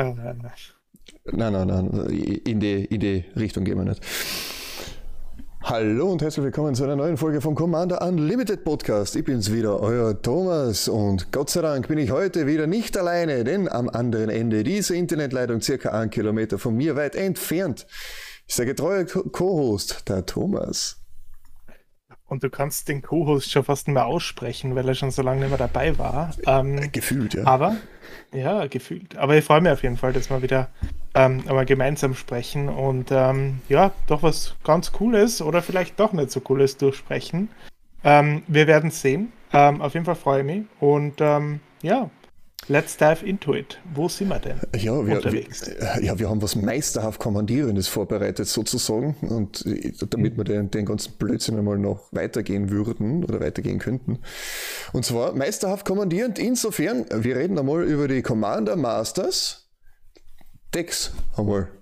[0.00, 0.14] Äh,
[1.32, 1.90] nein, nein, nein,
[2.46, 4.02] in die, in die Richtung gehen wir nicht.
[5.62, 9.14] Hallo und herzlich willkommen zu einer neuen Folge vom Commander Unlimited Podcast.
[9.14, 13.44] Ich bin's wieder, euer Thomas und Gott sei Dank bin ich heute wieder nicht alleine,
[13.44, 17.86] denn am anderen Ende dieser Internetleitung, circa einen Kilometer von mir weit entfernt,
[18.50, 21.00] ist der getreue Co-Host, der Thomas.
[22.26, 25.40] Und du kannst den Co-Host schon fast nicht mehr aussprechen, weil er schon so lange
[25.40, 26.34] nicht mehr dabei war.
[26.46, 27.44] Ähm, gefühlt, ja.
[27.44, 27.76] Aber,
[28.32, 29.16] ja, gefühlt.
[29.16, 30.68] Aber ich freue mich auf jeden Fall, dass wir wieder
[31.14, 36.32] ähm, einmal gemeinsam sprechen und ähm, ja, doch was ganz Cooles oder vielleicht doch nicht
[36.32, 37.50] so Cooles durchsprechen.
[38.02, 39.32] Ähm, wir werden sehen.
[39.52, 40.62] Ähm, auf jeden Fall freue ich mich.
[40.80, 42.10] Und ähm, ja,
[42.70, 43.80] Let's dive into it.
[43.94, 44.60] Wo sind wir denn?
[44.76, 45.68] Ja, wir, unterwegs?
[46.00, 51.14] Ja, wir haben was meisterhaft Kommandierendes vorbereitet sozusagen und äh, damit wir den, den ganzen
[51.14, 54.20] Blödsinn einmal noch weitergehen würden oder weitergehen könnten.
[54.92, 59.68] Und zwar meisterhaft kommandierend insofern, wir reden einmal über die Commander Masters.
[60.72, 61.72] Decks einmal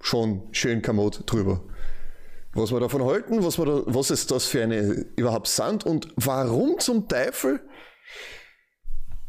[0.00, 1.64] schon schön kamot drüber.
[2.52, 6.06] Was wir davon halten, was, wir da, was ist das für eine überhaupt sind und
[6.14, 7.58] warum zum Teufel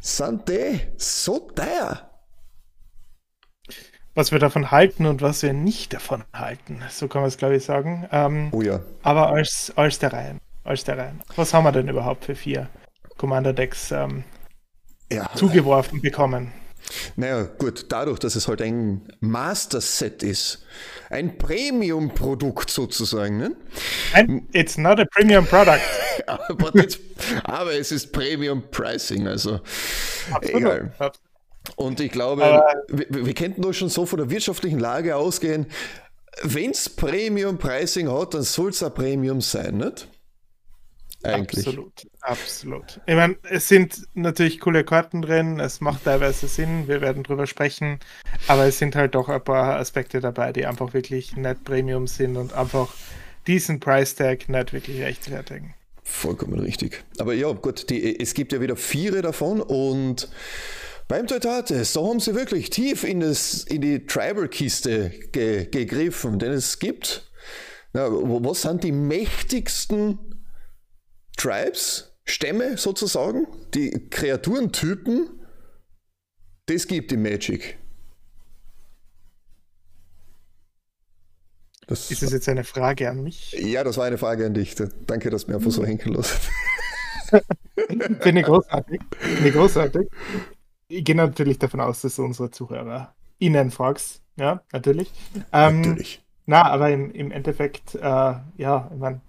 [0.00, 2.10] sind die so teuer?
[4.14, 7.56] Was wir davon halten und was wir nicht davon halten, so kann man es glaube
[7.56, 8.08] ich sagen.
[8.10, 8.80] Ähm, oh ja.
[9.02, 10.40] Aber als, als der Reihen.
[10.64, 11.20] Als der Reihen.
[11.36, 12.68] Was haben wir denn überhaupt für vier
[13.18, 14.24] Commander-Decks ähm,
[15.12, 15.30] ja.
[15.34, 16.52] zugeworfen bekommen?
[17.16, 20.66] Naja, gut, dadurch, dass es halt ein Master-Set ist,
[21.10, 23.36] ein Premium-Produkt sozusagen.
[23.36, 23.56] Ne?
[24.14, 25.82] And it's not a premium product.
[26.26, 26.72] aber,
[27.44, 29.60] aber, es ist Premium-Pricing, also
[30.30, 30.60] Absolut.
[30.60, 30.92] egal.
[31.76, 35.66] Und ich glaube, wir, wir könnten doch schon so von der wirtschaftlichen Lage ausgehen,
[36.42, 40.08] wenn es Premium-Pricing hat, dann soll es ein Premium sein, nicht?
[41.22, 41.66] Eigentlich.
[41.66, 43.00] Absolut, absolut.
[43.06, 47.46] Ich meine, es sind natürlich coole Karten drin, es macht teilweise Sinn, wir werden drüber
[47.46, 47.98] sprechen,
[48.46, 52.36] aber es sind halt doch ein paar Aspekte dabei, die einfach wirklich nicht Premium sind
[52.36, 52.94] und einfach
[53.46, 55.74] diesen Price Tag nicht wirklich rechtfertigen.
[56.02, 57.04] Vollkommen richtig.
[57.18, 60.28] Aber ja, gut, die, es gibt ja wieder vier davon und
[61.06, 66.52] beim Totates, da haben sie wirklich tief in, das, in die Tribal-Kiste ge, gegriffen, denn
[66.52, 67.30] es gibt,
[67.92, 70.18] na, was sind die mächtigsten
[71.40, 75.30] Tribes, Stämme sozusagen, die Kreaturentypen,
[76.66, 77.78] das gibt im Magic.
[81.86, 83.52] Das ist das jetzt eine Frage an mich?
[83.52, 84.74] Ja, das war eine Frage an dich.
[85.06, 86.38] Danke, dass du mir einfach so henken lässt.
[88.20, 89.00] Finde ich großartig.
[89.18, 90.08] Finde ich großartig.
[90.88, 94.20] Ich gehe natürlich davon aus, dass du unsere Zuhörer innen fragst.
[94.36, 95.10] Ja, natürlich.
[95.52, 96.22] Ähm, natürlich.
[96.50, 99.20] Na, aber im, im Endeffekt, äh, ja, ich meine,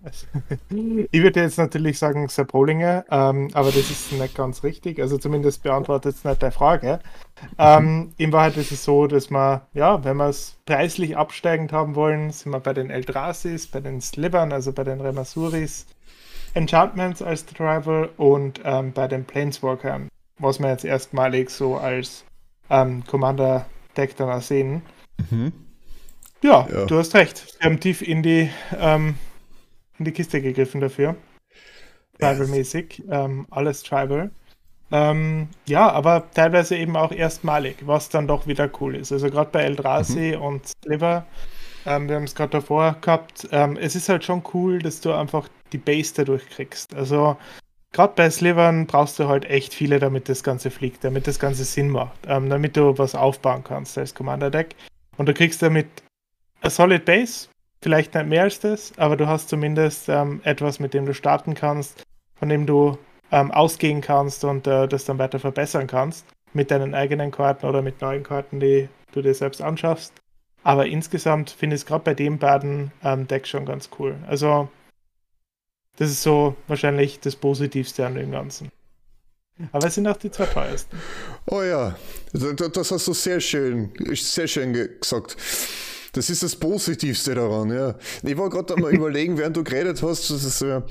[1.12, 5.00] ich würde jetzt natürlich sagen Sepp Rollinger, ähm, aber das ist nicht ganz richtig.
[5.00, 7.00] Also zumindest beantwortet es nicht der Frage.
[7.60, 11.94] Ähm, in Wahrheit ist es so, dass man, ja, wenn wir es preislich absteigend haben
[11.94, 15.86] wollen, sind wir bei den Eldrasis, bei den Slivern, also bei den Remasuris,
[16.56, 20.08] Enchantments als Tribal und ähm, bei den Planeswalkern,
[20.40, 22.26] was wir jetzt erstmalig so als
[22.72, 24.82] ähm, Commander-Deck dann auch sehen.
[25.30, 25.54] Mhm.
[26.44, 27.38] Ja, ja, du hast recht.
[27.38, 29.16] Sie haben tief in die, ähm,
[30.00, 31.16] in die Kiste gegriffen dafür.
[32.20, 33.04] Tribal-mäßig.
[33.10, 34.32] Ähm, alles Tribal.
[34.92, 39.12] Ähm, ja, aber teilweise eben auch erstmalig, was dann doch wieder cool ist.
[39.12, 40.42] Also gerade bei Eldrazi mhm.
[40.42, 41.26] und Sliver,
[41.86, 45.14] ähm, wir haben es gerade davor gehabt, ähm, es ist halt schon cool, dass du
[45.14, 46.94] einfach die Base dadurch kriegst.
[46.94, 47.38] Also
[47.94, 51.64] gerade bei Slivern brauchst du halt echt viele, damit das Ganze fliegt, damit das Ganze
[51.64, 54.76] Sinn macht, ähm, damit du was aufbauen kannst als Commander-Deck.
[55.18, 55.88] Und du kriegst damit
[56.62, 57.50] a solid base,
[57.82, 61.56] vielleicht nicht mehr als das, aber du hast zumindest ähm, etwas, mit dem du starten
[61.56, 62.04] kannst,
[62.36, 62.98] von dem du
[63.32, 67.82] ähm, ausgehen kannst und äh, das dann weiter verbessern kannst mit deinen eigenen Karten oder
[67.82, 70.14] mit neuen Karten, die du dir selbst anschaffst.
[70.64, 74.16] Aber insgesamt finde ich es gerade bei dem beiden ähm, Deck schon ganz cool.
[74.28, 74.70] Also,
[75.96, 78.70] das ist so wahrscheinlich das Positivste an dem Ganzen.
[79.72, 80.98] Aber es sind auch die zwei teuersten.
[81.48, 81.96] Oh ja,
[82.34, 85.38] das hast du sehr schön, sehr schön gesagt.
[86.14, 87.96] Das ist das Positivste daran, ja.
[88.24, 90.82] Ich war gerade mal überlegen, während du geredet hast, ist, äh,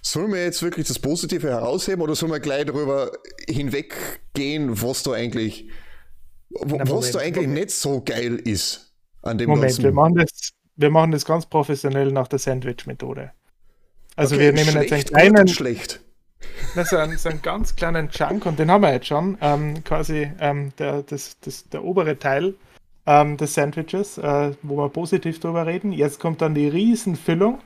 [0.00, 3.12] soll man jetzt wirklich das Positive herausheben oder soll man gleich darüber
[3.46, 5.68] hinweggehen, was da eigentlich,
[6.48, 7.66] Na, was da eigentlich Moment.
[7.66, 9.84] nicht so geil ist an dem Moment, Ganzen?
[9.84, 13.32] Wir machen, das, wir machen das ganz professionell nach der Sandwich-Methode.
[14.16, 15.48] Also okay, wir nehmen jetzt einen kleinen...
[15.48, 16.00] Schlecht.
[16.84, 19.36] so, einen, so einen ganz kleinen Chunk und den haben wir jetzt schon.
[19.42, 22.54] Ähm, quasi ähm, der, das, das, der obere Teil
[23.06, 25.92] ähm, des Sandwiches, äh, wo wir positiv drüber reden.
[25.92, 27.58] Jetzt kommt dann die Riesenfüllung.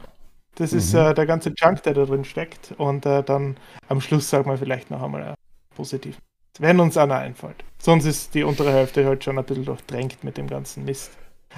[0.56, 0.78] Das mhm.
[0.78, 2.74] ist äh, der ganze Junk, der da drin steckt.
[2.78, 3.56] Und äh, dann
[3.88, 5.34] am Schluss sagen wir vielleicht noch einmal äh,
[5.74, 6.18] positiv.
[6.58, 7.64] Wenn uns einer einfällt.
[7.82, 11.10] Sonst ist die untere Hälfte halt schon ein bisschen durchdrängt mit dem ganzen Mist.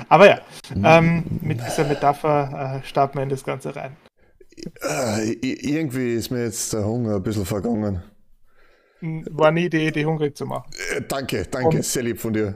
[0.09, 0.41] Aber ja,
[0.85, 3.97] ähm, mit dieser Metapher äh, starten wir in das Ganze rein.
[4.83, 8.03] Äh, irgendwie ist mir jetzt der Hunger ein bisschen vergangen.
[9.01, 10.71] War nie die Idee, hungrig zu machen.
[10.95, 12.55] Äh, danke, danke, Und sehr lieb von dir.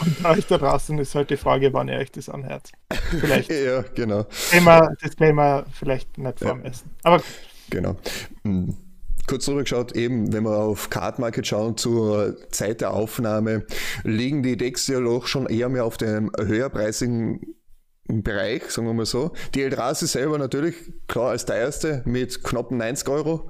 [0.00, 2.72] Und bei euch da draußen ist halt die Frage, wann ihr euch das anhört.
[3.10, 3.50] Vielleicht.
[3.50, 4.24] ja, genau.
[4.24, 6.70] Disclaimer, Disclaimer vielleicht nicht vorm ja.
[6.70, 6.90] Essen.
[7.02, 7.22] Aber
[7.70, 7.96] genau.
[8.44, 8.76] Hm.
[9.28, 13.64] Kurz zurückgeschaut, eben, wenn wir auf Card Market schauen zur Zeit der Aufnahme,
[14.02, 17.54] liegen die Decks ja doch schon eher mehr auf dem höherpreisigen
[18.08, 19.32] Bereich, sagen wir mal so.
[19.54, 20.74] Die Eldrazi selber natürlich
[21.06, 23.48] klar als teuerste mit knappen 90 Euro.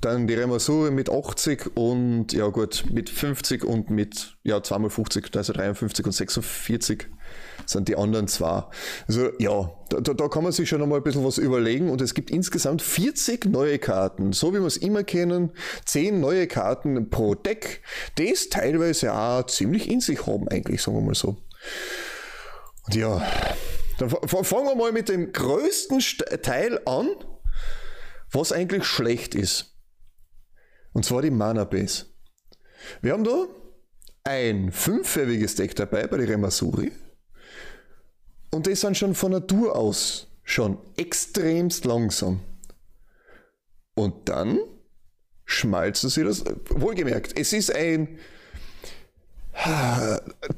[0.00, 5.34] Dann die Remasur mit 80 und ja gut, mit 50 und mit ja zweimal 50,
[5.36, 7.08] also 53 und 46
[7.64, 8.64] sind die anderen zwei.
[9.08, 12.14] Also ja, da, da kann man sich schon einmal ein bisschen was überlegen und es
[12.14, 15.52] gibt insgesamt 40 neue Karten, so wie wir es immer kennen,
[15.86, 17.82] 10 neue Karten pro Deck,
[18.18, 21.38] die es teilweise auch ziemlich in sich haben eigentlich, sagen wir mal so.
[22.86, 23.26] Und ja,
[23.98, 26.00] dann fangen wir mal mit dem größten
[26.42, 27.08] Teil an,
[28.30, 29.75] was eigentlich schlecht ist.
[30.96, 32.06] Und zwar die Mana Base.
[33.02, 33.48] Wir haben da
[34.24, 36.90] ein fünffärbiges Deck dabei bei der Remasuri.
[38.50, 42.40] Und die sind schon von Natur aus schon extremst langsam.
[43.94, 44.58] Und dann
[45.44, 46.42] schmalzen sie das.
[46.70, 48.18] Wohlgemerkt, es ist ein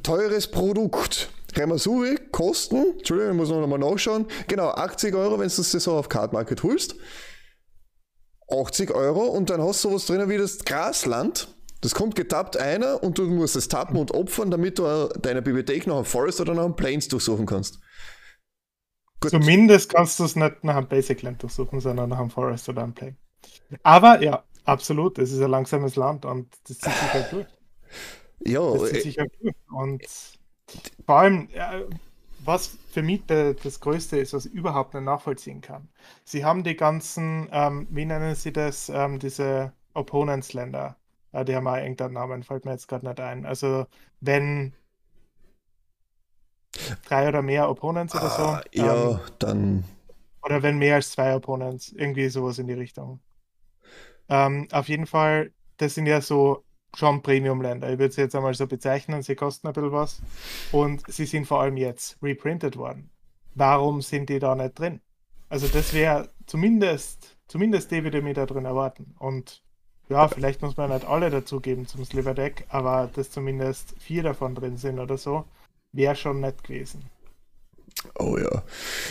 [0.05, 1.31] teures Produkt.
[1.57, 5.95] Remasuri kosten, Entschuldigung, ich muss noch mal nachschauen, genau 80 Euro, wenn du das so
[5.95, 6.95] auf Card Market holst.
[8.51, 11.49] 80 Euro und dann hast du was drin wie das Grasland.
[11.81, 15.87] Das kommt getappt einer und du musst es tappen und opfern, damit du deine Bibliothek
[15.87, 17.79] nach einem Forest oder nach einem Plains durchsuchen kannst.
[19.21, 19.31] Gut.
[19.31, 22.83] Zumindest kannst du es nicht nach einem Basic Land durchsuchen, sondern nach einem Forest oder
[22.83, 23.17] einem Plain.
[23.83, 27.47] Aber ja, absolut, es ist ein langsames Land und das zieht sich halt durch.
[28.45, 29.55] Ja, das zieht äh, sich halt durch.
[29.71, 30.03] Und
[31.05, 31.49] vor allem,
[32.49, 35.91] was für mich das Größte ist, was ich überhaupt nicht nachvollziehen kann.
[36.25, 40.97] Sie haben die ganzen, ähm, wie nennen sie das, ähm, diese Opponents-Länder.
[41.33, 43.45] Äh, die haben auch irgendeinen Namen, fällt mir jetzt gerade nicht ein.
[43.45, 43.87] Also,
[44.21, 44.73] wenn
[47.05, 48.43] drei oder mehr Opponents oder so.
[48.43, 49.85] Ah, ja, ähm, dann.
[50.43, 53.21] Oder wenn mehr als zwei Opponents, irgendwie sowas in die Richtung.
[54.31, 56.65] Ähm, auf jeden Fall, das sind ja so
[56.97, 57.91] schon Premium-Länder.
[57.93, 60.21] Ich würde sie jetzt einmal so bezeichnen, sie kosten ein bisschen was.
[60.73, 63.11] Und sie sind vor allem jetzt reprintet worden.
[63.55, 65.01] Warum sind die da nicht drin?
[65.49, 69.15] Also das wäre zumindest, zumindest die würde ich mir da drin erwarten.
[69.19, 69.63] Und
[70.09, 74.55] ja, vielleicht muss man nicht alle dazugeben zum Sliver Deck, aber dass zumindest vier davon
[74.55, 75.45] drin sind oder so,
[75.93, 77.11] wäre schon nett gewesen.
[78.19, 78.63] Oh ja.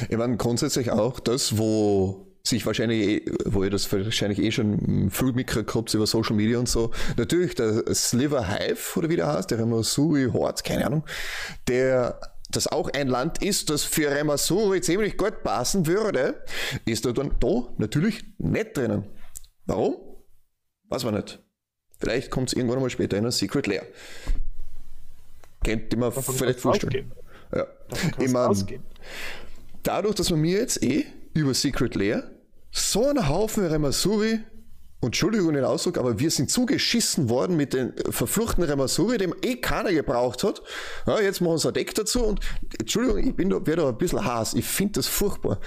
[0.09, 5.09] Ich meine, grundsätzlich auch das, wo sich wahrscheinlich, eh, wo ihr das wahrscheinlich eh schon
[5.11, 6.91] viel mitgekriegt über Social Media und so.
[7.17, 11.03] Natürlich der Sliver Hive, oder wie der heißt, der Remasuri Hort, keine Ahnung,
[11.67, 16.43] der das auch ein Land ist, das für Remasuri ziemlich gut passen würde,
[16.85, 19.05] ist da dann da natürlich nicht drinnen.
[19.65, 19.97] Warum?
[20.89, 21.39] Weiß man nicht.
[21.99, 23.85] Vielleicht kommt es irgendwann mal später in ein Secret Lair.
[25.63, 27.11] Kennt ihr mir vielleicht vorstellen.
[27.53, 27.65] Ja.
[28.19, 28.81] Ich mein,
[29.83, 32.29] dadurch, dass man mir jetzt eh über Secret Lair
[32.77, 34.39] so ein Haufen Remasuri,
[35.01, 39.91] Entschuldigung den Ausdruck, aber wir sind zugeschissen worden mit den verfluchten Remasuri, dem eh keiner
[39.91, 40.61] gebraucht hat.
[41.05, 42.39] Ja, jetzt machen wir ein Deck dazu und
[42.79, 44.53] Entschuldigung, ich bin da, werde da ein bisschen Hass.
[44.53, 45.59] Ich finde das furchtbar.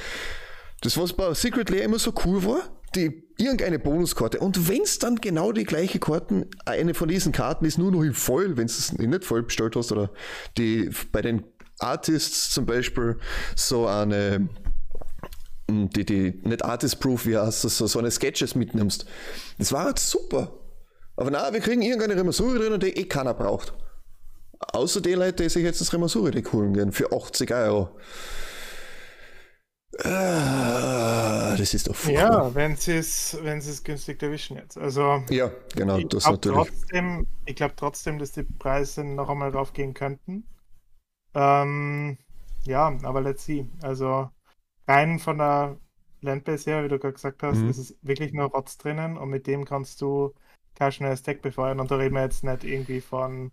[0.83, 2.62] Das, was bei Secret Lair immer so cool war,
[2.95, 4.40] die irgendeine Bonuskarte.
[4.40, 8.02] Und wenn es dann genau die gleiche Karten, eine von diesen Karten ist nur noch
[8.02, 10.11] im Voll, wenn du es nicht voll bestellt hast, oder
[10.59, 11.45] die bei den
[11.79, 13.19] Artists zum Beispiel
[13.55, 14.49] so eine
[15.71, 19.07] die, die nicht Artist-Proof, wie heißt das, so, so eine Sketches mitnimmst.
[19.59, 20.53] Das war halt super.
[21.17, 23.75] Aber na, wir kriegen irgendeine Remasuri drin, die eh keiner braucht.
[24.73, 27.91] Außer die Leute, die sich jetzt das Remasuri-Deck holen gehen für 80 Euro.
[30.05, 32.45] Ah, das ist doch furchtbar.
[32.45, 34.79] Ja, wenn sie es wenn es günstig erwischen jetzt.
[34.79, 36.69] Also ja, genau, ich das natürlich.
[36.69, 40.45] Trotzdem, ich glaube trotzdem, dass die Preise noch einmal raufgehen könnten.
[41.35, 42.19] Ähm,
[42.65, 43.69] ja, aber let's see.
[43.83, 44.31] Also
[44.90, 45.76] rein von der
[46.20, 47.70] Landbase her, wie du gerade gesagt hast, mhm.
[47.70, 50.35] ist es wirklich nur Rotz drinnen und mit dem kannst du
[50.75, 51.80] kein schnelles Deck befeuern.
[51.80, 53.52] Und da reden wir jetzt nicht irgendwie von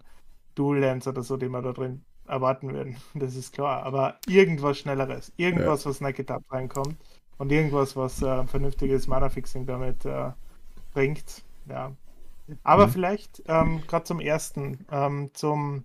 [0.56, 2.98] Dual Lands oder so, die wir da drin erwarten würden.
[3.13, 3.84] Das ist klar.
[3.84, 5.89] Aber irgendwas Schnelleres, irgendwas, ja.
[5.89, 6.98] was nicht getappt reinkommt
[7.38, 10.32] und irgendwas, was äh, vernünftiges Mana-Fixing damit äh,
[10.94, 11.44] bringt.
[11.70, 11.91] Ja.
[12.63, 12.91] Aber mhm.
[12.91, 15.84] vielleicht ähm, gerade zum ersten, ähm, zum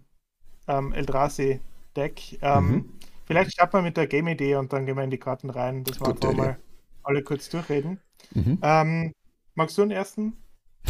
[0.68, 2.38] ähm, Eldrazi-Deck.
[2.42, 2.88] Ähm, mhm.
[3.32, 6.00] Vielleicht starten wir mit der Game-Idee und dann gehen wir in die Karten rein, dass
[6.00, 6.58] wir einfach mal
[7.02, 7.98] alle kurz durchreden.
[8.34, 8.58] Mhm.
[8.62, 9.14] Ähm,
[9.54, 10.34] magst du den ersten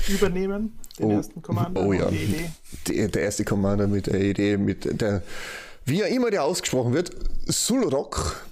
[0.09, 1.85] übernehmen, den oh, ersten Commander?
[1.85, 5.23] Oh ja, die der erste Commander mit der Idee, mit der,
[5.85, 7.11] wie er immer der ausgesprochen wird,
[7.47, 8.45] Sulrock,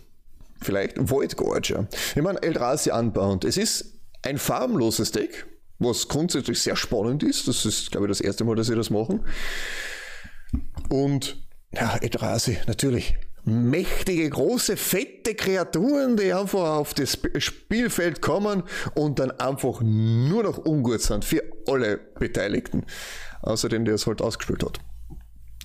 [0.63, 1.89] vielleicht Void Gorger.
[2.15, 5.47] Wenn man Eldrazi anbaut, es ist ein farbenloses Deck,
[5.79, 7.49] was grundsätzlich sehr spannend ist.
[7.49, 9.25] Das ist, glaube ich, das erste Mal, dass sie das machen.
[10.91, 11.43] Und
[11.73, 13.17] ja, Eldrazi, natürlich.
[13.45, 18.63] Mächtige, große, fette Kreaturen, die einfach auf das Spielfeld kommen
[18.95, 22.85] und dann einfach nur noch ungut sind für alle Beteiligten.
[23.43, 24.79] Außer den, der es halt ausgespielt hat.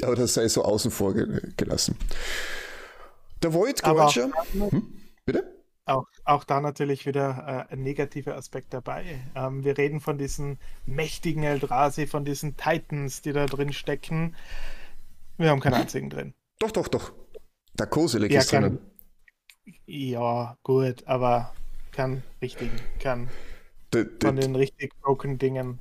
[0.01, 1.98] Aber das sei so außen vor gelassen.
[3.44, 4.32] Der Void Gorger.
[4.53, 4.88] Hm?
[5.25, 5.55] Bitte?
[5.86, 9.20] Auch, auch da natürlich wieder äh, ein negativer Aspekt dabei.
[9.36, 14.36] Ähm, wir reden von diesen mächtigen Eldrazi, von diesen Titans, die da drin stecken.
[15.38, 16.34] Wir haben keinen einzigen drin.
[16.60, 17.12] Doch, doch, doch.
[17.77, 18.79] Der Koselik ja, ist kann,
[19.86, 21.53] Ja, gut, aber
[21.91, 23.29] kann richtigen, kann
[23.94, 25.79] de, de, von den richtig broken Dingen.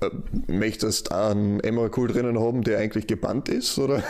[0.00, 0.10] Äh,
[0.46, 4.02] möchtest du einen Emerald drinnen haben, der eigentlich gebannt ist, oder?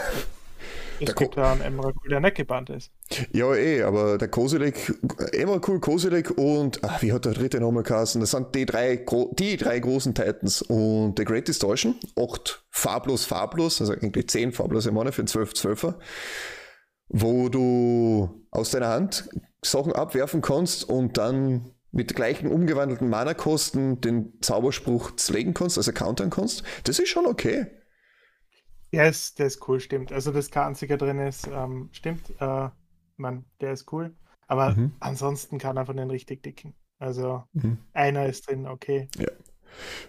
[1.01, 2.91] Es der gibt ja einen Emerald, der nicht gebannt ist.
[3.33, 4.95] Ja, eh, aber der Kosilek,
[5.33, 8.21] Emerald, Kosilek und, ach, wie hat der dritte nochmal geheißen?
[8.21, 13.81] Das sind die drei, die drei großen Titans und The Great Distortion, acht farblos, farblos,
[13.81, 15.95] also eigentlich zehn farblose Mana für einen 12-12er,
[17.13, 19.29] wo du aus deiner Hand
[19.65, 26.31] Sachen abwerfen kannst und dann mit gleichen umgewandelten Mana-Kosten den Zauberspruch zlegen kannst, also countern
[26.31, 26.65] kannst.
[26.85, 27.67] Das ist schon okay.
[28.93, 30.11] Der ist, der ist cool, stimmt.
[30.11, 32.31] Also, dass kein einziger drin ist, ähm, stimmt.
[32.41, 32.69] Äh,
[33.17, 34.15] man, der ist cool.
[34.47, 34.93] Aber mhm.
[35.01, 36.75] ansonsten kann er von den richtig dicken.
[36.99, 37.79] Also, mhm.
[37.93, 39.09] einer ist drin, okay.
[39.17, 39.29] Ja.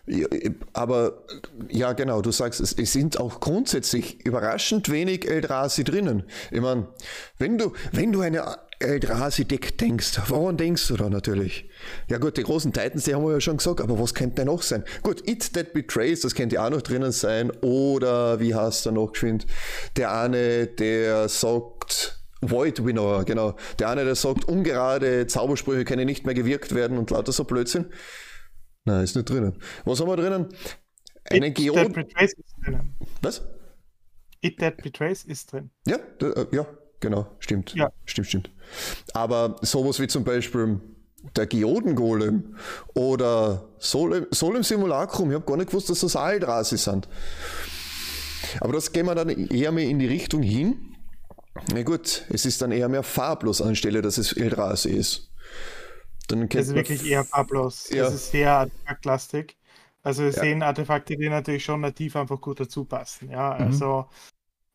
[0.05, 0.27] Ja,
[0.73, 1.23] aber
[1.69, 6.23] ja, genau, du sagst es, sind auch grundsätzlich überraschend wenig Eldrazi drinnen.
[6.51, 6.87] Ich meine,
[7.37, 11.69] wenn du, wenn du eine Eldrazi-Deck denkst, woran denkst du da natürlich?
[12.09, 14.47] Ja gut, die großen Titans, die haben wir ja schon gesagt, aber was könnte denn
[14.47, 14.83] noch sein?
[15.01, 17.51] Gut, It That Betrays, das könnte auch noch drinnen sein.
[17.61, 19.45] Oder, wie heißt er noch geschwind?
[19.95, 23.55] Der eine, der sagt, Void Winner, genau.
[23.79, 27.85] Der eine, der sagt, ungerade Zaubersprüche können nicht mehr gewirkt werden und lauter so Blödsinn.
[28.85, 29.55] Nein, ist nicht drinnen.
[29.85, 30.47] Was haben wir drinnen?
[31.29, 32.05] Eine Geode.
[33.21, 33.41] Was?
[34.41, 35.69] It That Betrays ist drin.
[35.87, 36.65] Ja, äh, ja,
[36.99, 37.73] genau, stimmt.
[37.75, 37.91] Ja.
[38.05, 38.51] Stimmt, stimmt.
[39.13, 40.81] Aber sowas wie zum Beispiel
[41.37, 42.57] der Geodengolem
[42.93, 47.07] oder Sol, Sol im Simulacrum, ich habe gar nicht gewusst, dass das Aldrasi sind.
[48.59, 50.95] Aber das gehen wir dann eher mehr in die Richtung hin.
[51.73, 55.32] Na gut, es ist dann eher mehr farblos anstelle, dass es Eldrazi ist.
[56.27, 57.89] Dann das ist wirklich eher farblos.
[57.89, 58.03] Ja.
[58.03, 59.57] Das ist sehr artefaktlastig.
[60.03, 60.41] Also wir ja.
[60.41, 63.29] sehen Artefakte, die natürlich schon nativ einfach gut dazu passen.
[63.31, 63.67] Ja, mhm.
[63.67, 64.05] also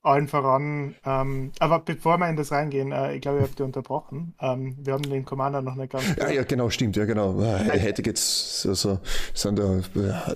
[0.02, 0.95] allen voran.
[1.05, 4.35] Ähm, aber bevor wir in das reingehen, äh, ich glaube, ihr habt die unterbrochen.
[4.40, 6.05] Ähm, wir haben den Commander noch nicht ganz.
[6.17, 7.43] Ja, ja, genau, stimmt, ja, genau.
[7.75, 9.00] Ich hätte jetzt, also,
[9.43, 9.81] da,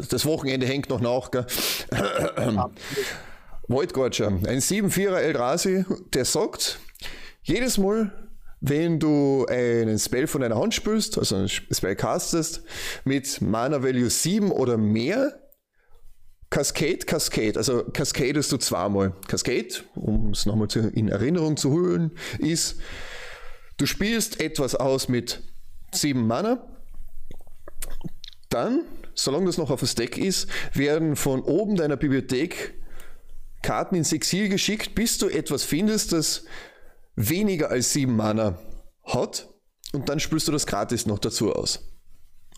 [0.09, 1.47] das Wochenende hängt noch nach, gell?
[2.37, 2.71] Ja.
[4.47, 6.81] Ein 7-4er Eldrazi, der sagt,
[7.43, 8.13] jedes Mal,
[8.65, 12.63] wenn du einen Spell von deiner Hand spielst, also einen Spell castest,
[13.05, 15.37] mit Mana Value 7 oder mehr,
[16.49, 19.15] Cascade, Cascade, also Cascadest du zweimal.
[19.27, 22.77] Cascade, um es nochmal in Erinnerung zu holen, ist,
[23.79, 25.43] du spielst etwas aus mit
[25.93, 26.65] 7 Mana,
[28.49, 28.83] dann,
[29.15, 32.75] solange das noch auf das Deck ist, werden von oben deiner Bibliothek
[33.63, 36.45] Karten ins Exil geschickt, bis du etwas findest, das
[37.17, 38.59] weniger als 7 Mana
[39.05, 39.49] hat
[39.93, 41.81] und dann spielst du das gratis noch dazu aus.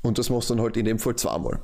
[0.02, 1.60] Und das machst du dann halt in dem Fall zweimal.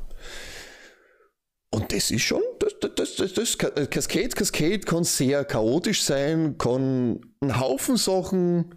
[1.70, 3.58] Und das ist schon, das, das, das, das,
[3.90, 8.74] Cascade, Cascade kann sehr chaotisch sein, kann einen Haufen Sachen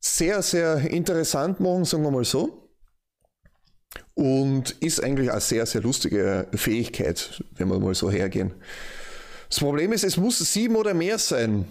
[0.00, 2.70] sehr, sehr interessant machen, sagen wir mal so.
[4.14, 8.54] Und ist eigentlich eine sehr, sehr lustige Fähigkeit, wenn wir mal so hergehen.
[9.50, 11.66] Das Problem ist, es muss sieben oder mehr sein.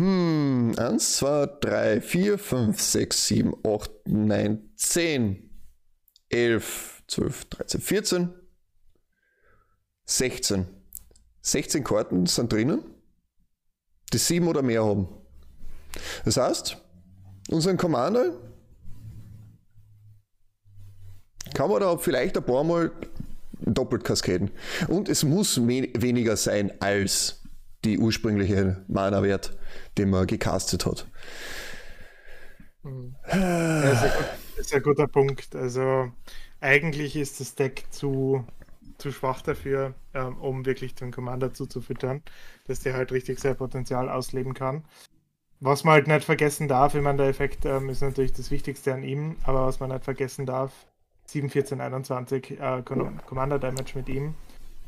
[0.00, 5.50] Hm, 1, 2, 3, 4, 5, 6, 7, 8, 9, 10,
[6.30, 8.34] 11, 12, 13, 14,
[10.06, 10.66] 16.
[11.42, 12.82] 16 Karten sind drinnen,
[14.10, 15.06] die sieben oder mehr haben.
[16.24, 16.78] Das heißt,
[17.50, 18.32] unseren Commander
[21.52, 22.90] kann man da vielleicht ein paar Mal
[23.60, 24.50] doppelt kaskaden.
[24.88, 27.39] Und es muss weniger sein als
[27.84, 29.56] die ursprüngliche Mana-Wert,
[29.98, 31.06] den man gecastet hat.
[32.82, 34.12] Das ist, ein,
[34.56, 35.54] das ist ein guter Punkt.
[35.54, 36.10] Also
[36.60, 38.44] eigentlich ist das Deck zu
[39.00, 42.22] zu schwach dafür, ähm, um wirklich den Commander zuzufüttern,
[42.66, 44.84] dass der halt richtig sein Potenzial ausleben kann.
[45.58, 48.94] Was man halt nicht vergessen darf, ich meine, der Effekt ähm, ist natürlich das Wichtigste
[48.94, 50.72] an ihm, aber was man nicht vergessen darf,
[51.26, 54.34] 7, 14, 21 äh, Commander Damage mit ihm.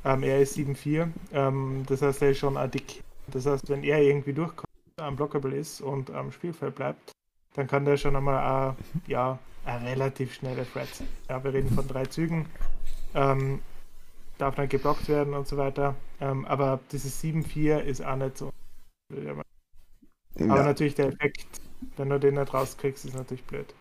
[0.04, 3.02] Ähm, er ist 7-4, ähm, das heißt, er ist schon dick.
[3.28, 4.68] Das heißt, wenn er irgendwie durchkommt,
[5.00, 7.12] unblockable ist und am Spielfeld bleibt,
[7.54, 8.74] dann kann der schon einmal
[9.06, 10.88] äh, ja, eine relativ schnelle Threat.
[11.28, 12.46] Ja, wir reden von drei Zügen.
[13.14, 13.60] Ähm,
[14.38, 15.94] darf dann geblockt werden und so weiter.
[16.20, 18.52] Ähm, aber dieses 7-4 ist auch nicht so.
[19.12, 19.44] Aber
[20.38, 20.62] ja.
[20.64, 21.46] natürlich der Effekt,
[21.96, 23.72] wenn du den nicht rauskriegst, ist natürlich blöd.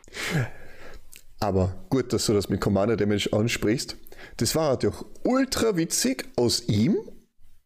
[1.40, 3.98] Aber gut, dass du das mit Commander Damage ansprichst.
[4.38, 6.98] Das war natürlich ultra witzig, aus ihm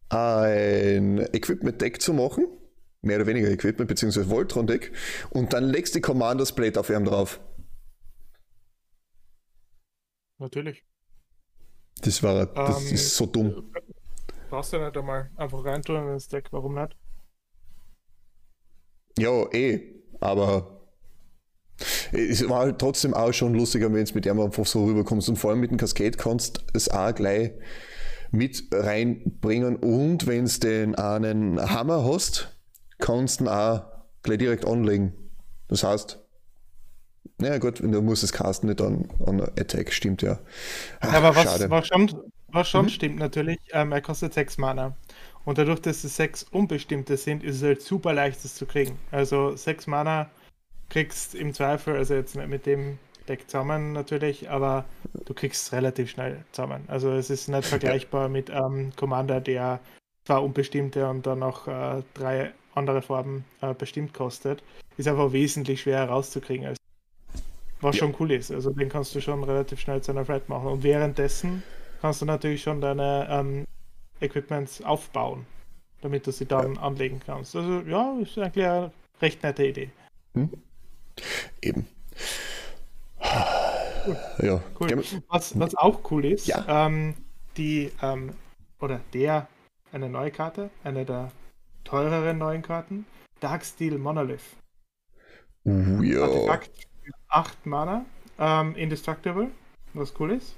[0.08, 2.46] ein Equipment-Deck zu machen.
[3.02, 4.92] Mehr oder weniger Equipment, beziehungsweise Voltron-Deck.
[5.30, 7.40] Und dann legst du Commanders Blade auf ihm drauf.
[10.38, 10.84] Natürlich.
[12.02, 13.72] Das war, das ähm, ist so dumm.
[14.50, 16.96] Brauchst du nicht einmal einfach reintun in das Deck, warum nicht?
[19.18, 20.75] Ja, eh, aber
[22.12, 25.36] es war halt trotzdem auch schon lustiger, wenn es mit dem einfach so rüberkommst und
[25.36, 27.52] vor allem mit dem Cascade kannst es auch gleich
[28.30, 32.56] mit reinbringen und wenn du den einen Hammer hast,
[32.98, 33.84] kannst du ihn auch
[34.22, 35.12] gleich direkt anlegen.
[35.68, 36.20] Das heißt,
[37.38, 40.38] naja gut, du musst es casten nicht an, an Attack, stimmt ja.
[41.00, 42.10] Ach, Aber was, was schon,
[42.48, 42.90] was schon mhm.
[42.90, 44.96] stimmt natürlich, ähm, er kostet 6 Mana.
[45.44, 48.98] Und dadurch, dass es 6 unbestimmte sind, ist es halt super leicht, das zu kriegen.
[49.10, 50.30] Also 6 Mana
[50.88, 54.84] kriegst im Zweifel, also jetzt nicht mit dem Deck zusammen natürlich, aber
[55.24, 56.84] du kriegst es relativ schnell zusammen.
[56.88, 59.80] Also es ist nicht vergleichbar mit einem ähm, Commander, der
[60.24, 64.62] zwar unbestimmte und dann noch äh, drei andere Farben äh, bestimmt kostet.
[64.96, 66.78] Ist einfach wesentlich schwerer rauszukriegen als
[67.80, 68.00] was ja.
[68.00, 68.50] schon cool ist.
[68.50, 70.68] Also den kannst du schon relativ schnell zu einer Thread machen.
[70.68, 71.62] Und währenddessen
[72.00, 73.64] kannst du natürlich schon deine ähm,
[74.20, 75.46] Equipments aufbauen,
[76.00, 76.80] damit du sie dann ja.
[76.80, 77.54] anlegen kannst.
[77.54, 79.90] Also ja, ist eigentlich eine recht nette Idee.
[80.34, 80.50] Hm.
[81.62, 81.86] Eben.
[84.06, 84.16] Cool.
[84.42, 84.62] Ja.
[84.78, 85.04] Cool.
[85.28, 86.64] Was, was auch cool ist, ja.
[86.86, 87.14] ähm,
[87.56, 88.34] die ähm,
[88.80, 89.48] oder der
[89.92, 91.32] eine neue Karte, eine der
[91.84, 93.06] teureren neuen Karten,
[93.40, 94.56] Darksteel Monolith.
[95.64, 96.22] Uh, ja.
[96.22, 96.86] Artefakt
[97.28, 98.04] 8 Mana,
[98.38, 99.50] ähm, Indestructible,
[99.94, 100.56] was cool ist.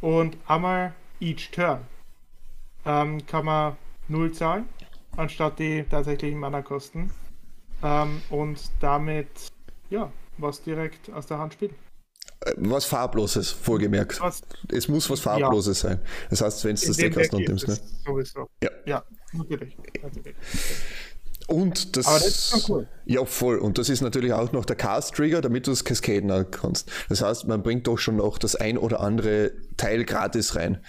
[0.00, 1.80] Und einmal each Turn
[2.86, 3.76] ähm, kann man
[4.08, 4.68] 0 zahlen,
[5.16, 7.10] anstatt die tatsächlichen Mana-Kosten.
[7.82, 9.52] Ähm, und damit,
[9.90, 11.74] ja, was direkt aus der Hand spielen.
[12.40, 14.20] Äh, was farbloses, vorgemerkt.
[14.20, 15.90] Was, es muss was farbloses ja.
[15.90, 16.00] sein.
[16.30, 17.78] Das heißt, wenn du das Deck hast, dann nimmst, ne?
[18.04, 18.48] Sowieso.
[18.62, 19.76] Ja, ja natürlich.
[20.02, 20.36] natürlich.
[21.48, 22.86] Und das, das ist cool.
[23.06, 23.56] Ja, voll.
[23.56, 26.90] Und das ist natürlich auch noch der Cast-Trigger, damit du das Cascaden kannst.
[27.08, 30.84] Das heißt, man bringt doch schon noch das ein oder andere Teil gratis rein.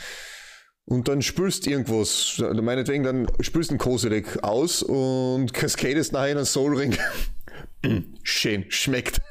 [0.84, 6.46] Und dann spülst irgendwas, meinetwegen, dann spülst ein Kosedek aus und cascadest nachher in einen
[6.46, 6.98] Soul Ring.
[8.24, 9.22] Schön, schmeckt.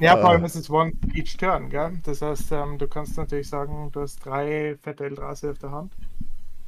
[0.00, 1.98] ja, vor allem ist es One each Turn, gell?
[2.04, 5.94] Das heißt, ähm, du kannst natürlich sagen, du hast drei fette Eldrase auf der Hand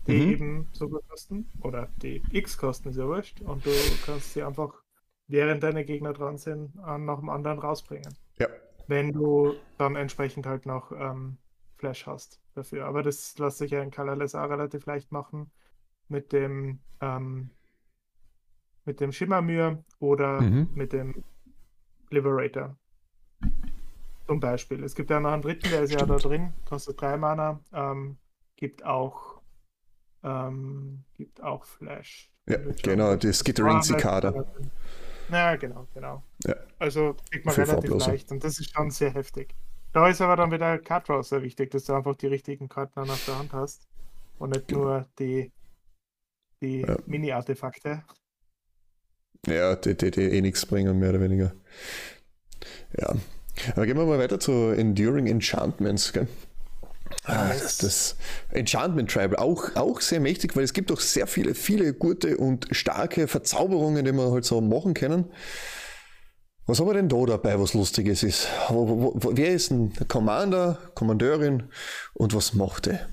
[0.06, 0.30] die mhm.
[0.30, 1.48] eben so viel kosten.
[1.60, 3.40] Oder die X kosten, ist ja wurscht.
[3.40, 3.70] Und du
[4.04, 4.74] kannst sie einfach,
[5.28, 8.14] während deine Gegner dran sind, nach dem anderen rausbringen.
[8.38, 8.48] Ja.
[8.86, 11.38] Wenn du dann entsprechend halt noch ähm,
[11.76, 12.86] Flash hast dafür.
[12.86, 15.50] Aber das lässt sich ja in Colorless auch relativ leicht machen.
[16.08, 17.50] Mit dem ähm,
[18.84, 20.70] mit dem Schimmermühe oder mhm.
[20.74, 21.22] mit dem
[22.10, 22.76] Liberator.
[24.26, 24.84] Zum Beispiel.
[24.84, 26.08] Es gibt ja noch einen dritten, der ist Stimmt.
[26.08, 28.16] ja da drin, kostet drei Mana, ähm,
[28.56, 29.40] gibt auch
[30.22, 32.30] ähm, gibt auch Flash.
[32.48, 34.44] Ja, genau, die Skittering Cicada.
[35.30, 36.22] Ja, genau, genau.
[36.44, 36.56] Ja.
[36.78, 39.54] Also kriegt man Viel relativ leicht und das ist schon sehr heftig.
[39.92, 42.92] Da ist aber dann wieder Card Draw sehr wichtig, dass du einfach die richtigen Karten
[42.96, 43.88] dann auf der Hand hast
[44.38, 44.80] und nicht genau.
[44.82, 45.52] nur die,
[46.60, 46.96] die ja.
[47.06, 48.02] Mini-Artefakte.
[49.46, 51.52] Ja, die, die, die eh nichts bringen, mehr oder weniger.
[52.98, 53.14] Ja.
[53.74, 56.12] Aber gehen wir mal weiter zu Enduring Enchantments.
[56.12, 56.28] Gell?
[57.24, 58.16] Ah, das
[58.50, 62.68] Enchantment Tribal, auch, auch sehr mächtig, weil es gibt auch sehr viele, viele gute und
[62.70, 65.26] starke Verzauberungen, die man halt so machen können.
[66.66, 68.48] Was haben wir denn da dabei, was Lustiges ist?
[68.68, 71.64] Wo, wo, wer ist ein Commander, Kommandeurin
[72.14, 73.08] und was macht er?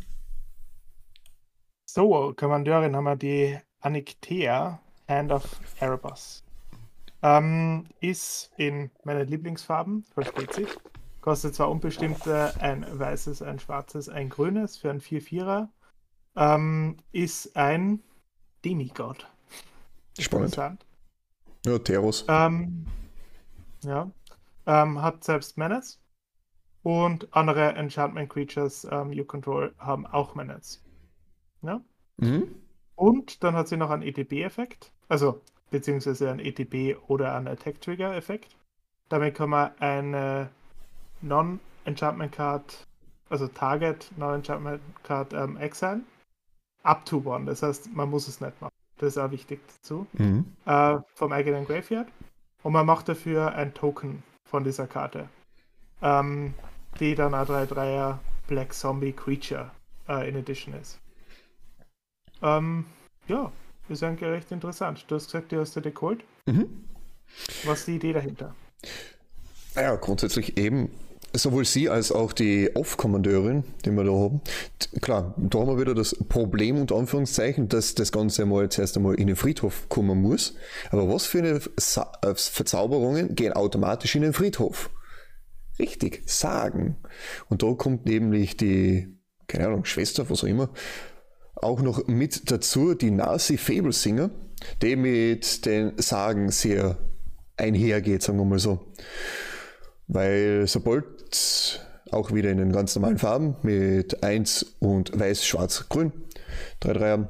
[1.86, 6.44] So, Kommandeurin haben wir die Aniktea, Hand of Erebus.
[7.22, 10.68] Ähm, ist in meinen Lieblingsfarben, versteht sich.
[11.22, 15.68] Kostet zwar unbestimmt ein weißes, ein schwarzes, ein grünes für ein 4-4er.
[16.36, 18.02] Ähm, ist ein
[18.64, 19.28] Demigod.
[20.20, 20.58] Spannend.
[21.66, 22.26] Ja, Teros.
[22.28, 22.86] Ähm,
[23.84, 24.10] ja.
[24.66, 26.00] Ähm, hat selbst Menace
[26.84, 30.84] Und andere Enchantment Creatures ähm, you control haben auch Menace.
[31.62, 31.82] Ja?
[32.18, 32.56] Mhm.
[32.96, 38.56] Und dann hat sie noch einen ETB-Effekt, also beziehungsweise einen ETB oder einen Attack-Trigger-Effekt.
[39.10, 40.50] Damit kann man eine
[41.22, 42.86] Non-Enchantment Card,
[43.30, 46.02] also Target Non-Enchantment Card ähm, exile,
[46.84, 47.46] up to one.
[47.46, 48.74] Das heißt, man muss es nicht machen.
[48.98, 50.08] Das ist auch wichtig dazu.
[50.14, 50.46] Mhm.
[50.66, 52.08] Äh, vom eigenen Graveyard.
[52.64, 55.30] Und man macht dafür ein Token von dieser Karte.
[56.02, 56.54] Ähm,
[57.00, 58.18] die dann ein 3-3er
[58.48, 59.72] Black Zombie Creature
[60.08, 61.00] äh, in Edition ist.
[62.42, 62.86] Ähm,
[63.28, 63.52] ja,
[63.90, 65.06] ist eigentlich recht interessant.
[65.08, 66.24] Du hast gesagt, du hast dir geholt.
[66.46, 66.68] Mhm.
[67.66, 68.56] Was ist die Idee dahinter?
[69.76, 70.90] Naja, grundsätzlich eben
[71.34, 74.42] sowohl sie als auch die Off-Kommandeurin, die wir da haben.
[75.02, 79.16] Klar, da haben wir wieder das Problem unter Anführungszeichen, dass das Ganze mal zuerst einmal
[79.16, 80.56] in den Friedhof kommen muss.
[80.90, 84.90] Aber was für eine Sa äh, Verzauberungen gehen automatisch in den Friedhof?
[85.80, 86.98] Richtig, Sagen.
[87.50, 89.16] Und da kommt nämlich die,
[89.48, 90.70] keine Ahnung, Schwester, was auch immer,
[91.62, 94.30] auch noch mit dazu, die Nazi Fablesinger,
[94.82, 96.98] die mit den Sagen sehr
[97.58, 98.94] einhergeht, sagen wir mal so.
[100.08, 101.06] Weil sobald
[102.12, 106.14] auch wieder in den ganz normalen Farben mit 1 und weiß, schwarz, grün,
[106.80, 107.28] 3 3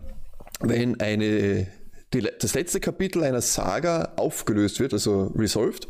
[0.59, 1.67] wenn eine,
[2.13, 5.87] die, das letzte Kapitel einer Saga aufgelöst wird, also resolved,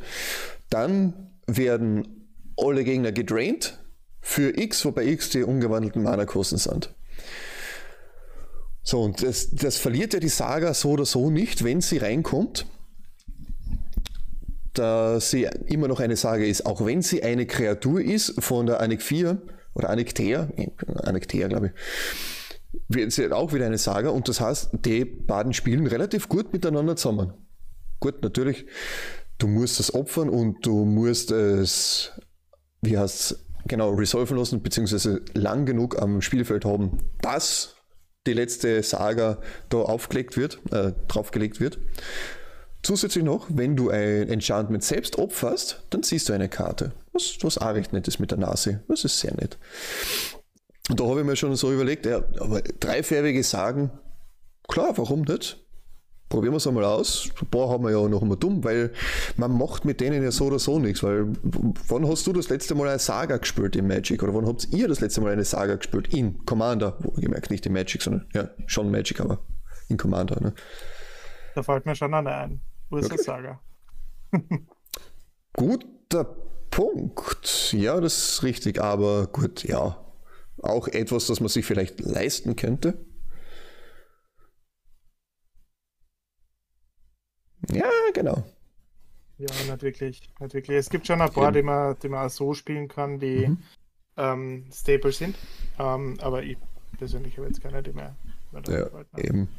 [0.69, 3.79] dann werden alle Gegner gedraint
[4.19, 6.93] für X, wobei X die umgewandelten Mana-Kosten sind.
[8.87, 12.65] So, und das, das verliert ja die Saga so oder so nicht, wenn sie reinkommt.
[14.71, 18.79] Dass sie immer noch eine Sage ist, auch wenn sie eine Kreatur ist von der
[18.79, 19.41] Anik 4
[19.73, 20.47] oder Anektea,
[21.03, 24.11] Anektea glaube ich, wird sie auch wieder eine Saga.
[24.11, 27.33] Und das heißt, die beiden spielen relativ gut miteinander zusammen.
[27.99, 28.67] Gut, natürlich,
[29.37, 32.13] du musst es opfern und du musst es,
[32.81, 37.76] wie heißt es, genau, resolven lassen, beziehungsweise lang genug am Spielfeld haben, dass
[38.27, 41.79] die letzte Saga da aufgelegt wird, äh, draufgelegt wird.
[42.83, 46.91] Zusätzlich noch, wenn du ein Enchantment selbst opferst, dann siehst du eine Karte.
[47.11, 48.83] Was, was auch recht nett ist mit der Nase.
[48.87, 49.57] Das ist sehr nett.
[50.89, 53.91] Und da habe ich mir schon so überlegt, ja, aber dreifärbige Sagen,
[54.67, 55.57] klar, warum nicht?
[56.29, 57.29] Probieren wir es einmal aus.
[57.41, 58.91] Ein paar haben wir ja noch immer dumm, weil
[59.37, 61.01] man macht mit denen ja so oder so nichts.
[61.01, 61.31] Weil
[61.87, 64.21] wann hast du das letzte Mal eine Saga gespielt in Magic?
[64.23, 66.97] Oder wann habt ihr das letzte Mal eine Saga gespielt in Commander?
[67.15, 69.39] Gemerkt nicht in Magic, sondern ja, schon Magic, aber
[69.87, 70.41] in Commander.
[70.41, 70.53] Ne?
[71.55, 72.61] Da fällt mir schon eine ein.
[72.89, 73.61] Ursa Saga.
[75.53, 76.25] Guter
[76.71, 77.73] Punkt.
[77.73, 79.97] Ja, das ist richtig, aber gut, ja.
[80.61, 83.05] Auch etwas, das man sich vielleicht leisten könnte.
[87.71, 88.43] Ja, genau.
[89.37, 90.77] Ja, nicht wirklich, nicht wirklich.
[90.77, 93.57] Es gibt schon ein paar, die man, die man auch so spielen kann, die mhm.
[94.17, 95.35] ähm, stable sind.
[95.77, 96.57] Ähm, aber ich
[96.97, 98.15] persönlich habe jetzt keine, die mehr.
[98.67, 99.49] Ja, eben.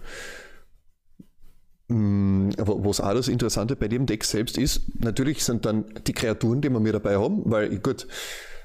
[1.88, 6.60] Mm, was auch das Interessante bei dem Deck selbst ist, natürlich sind dann die Kreaturen,
[6.60, 8.06] die wir mit dabei haben, weil gut,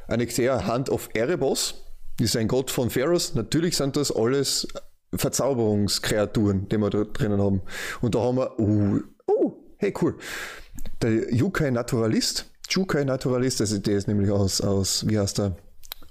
[0.08, 1.86] Anexea Hand of Erebos
[2.20, 4.68] ist ein Gott von Pharaohs, natürlich sind das alles
[5.16, 7.62] Verzauberungskreaturen, die wir da drinnen haben.
[8.02, 10.18] Und da haben wir, oh, oh hey cool,
[11.02, 15.56] der Yukai Naturalist, Jukai Naturalist, also der ist nämlich aus, aus wie heißt der,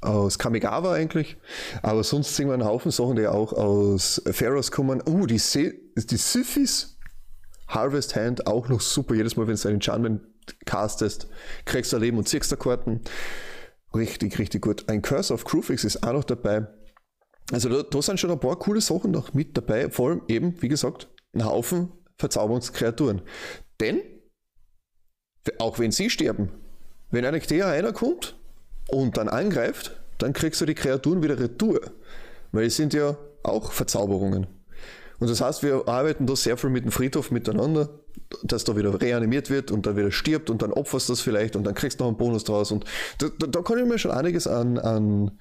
[0.01, 1.37] aus Kamigawa eigentlich,
[1.83, 5.01] aber sonst sehen wir einen Haufen Sachen, die auch aus Pharaohs kommen.
[5.07, 5.41] Oh, die,
[5.97, 6.99] die Syphis
[7.69, 9.15] Harvest Hand auch noch super.
[9.15, 10.23] Jedes Mal, wenn du einen Enchantment
[10.67, 11.29] castest,
[11.65, 13.01] kriegst du Leben und ziehst Karten.
[13.95, 14.89] Richtig, richtig gut.
[14.89, 16.67] Ein Curse of Crewfix ist auch noch dabei.
[17.53, 19.91] Also da, da, sind schon ein paar coole Sachen noch mit dabei.
[19.91, 23.23] Vor allem eben, wie gesagt, ein Haufen Verzauberungskreaturen.
[23.81, 24.01] Denn,
[25.59, 26.51] auch wenn sie sterben,
[27.11, 28.37] wenn ein Ektea einer kommt
[28.89, 31.81] und dann angreift, dann kriegst du die Kreaturen wieder retour.
[32.53, 34.47] Weil es sind ja auch Verzauberungen.
[35.19, 37.89] Und das heißt, wir arbeiten da sehr viel mit dem Friedhof miteinander,
[38.45, 41.57] dass da wieder reanimiert wird und dann wieder stirbt und dann opferst du das vielleicht
[41.57, 42.71] und dann kriegst du noch einen Bonus draus.
[42.71, 42.85] Und
[43.19, 45.39] da, da, da kann ich mir schon einiges an, an,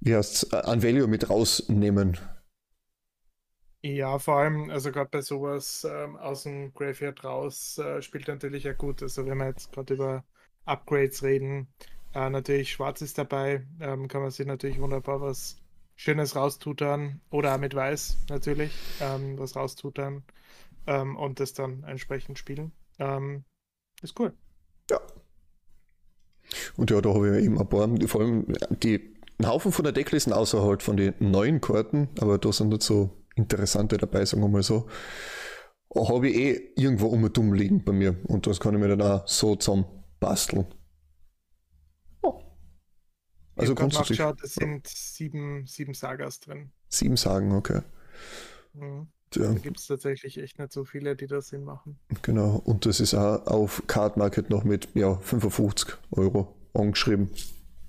[0.00, 2.16] wie an Value mit rausnehmen.
[3.82, 8.64] Ja, vor allem, also gerade bei sowas ähm, aus dem Graveyard raus äh, spielt natürlich
[8.64, 9.02] ja gut.
[9.02, 10.24] Also wenn wir jetzt gerade über
[10.64, 11.68] Upgrades reden,
[12.12, 15.56] äh, natürlich Schwarz ist dabei, ähm, kann man sich natürlich wunderbar was
[15.94, 20.24] Schönes raustutern oder auch mit Weiß natürlich, ähm, was raustutern
[20.86, 22.72] ähm, und das dann entsprechend spielen.
[22.98, 23.44] Ähm,
[24.02, 24.32] ist cool.
[24.90, 25.00] Ja.
[26.76, 29.92] Und ja, da habe ich eben ein paar, vor allem die ein Haufen von der
[29.92, 34.48] Decklisten außerhalb von den neuen Karten, aber da sind nicht so interessante dabei, sagen wir
[34.48, 34.86] mal so.
[35.94, 39.00] Habe ich eh irgendwo um dumm liegen bei mir und das kann ich mir dann
[39.00, 39.86] auch so zusammen
[40.20, 40.66] basteln.
[42.22, 42.42] Oh.
[43.56, 44.20] Also grundsätzlich.
[44.20, 46.72] Es sind sieben, sieben Sagas drin.
[46.88, 47.80] Sieben Sagen, okay.
[48.74, 49.08] Mhm.
[49.34, 49.52] Ja.
[49.52, 51.98] Da gibt es tatsächlich echt nicht so viele, die das Sinn machen.
[52.22, 57.30] Genau, und das ist auch auf Card Market noch mit ja, 55 Euro angeschrieben.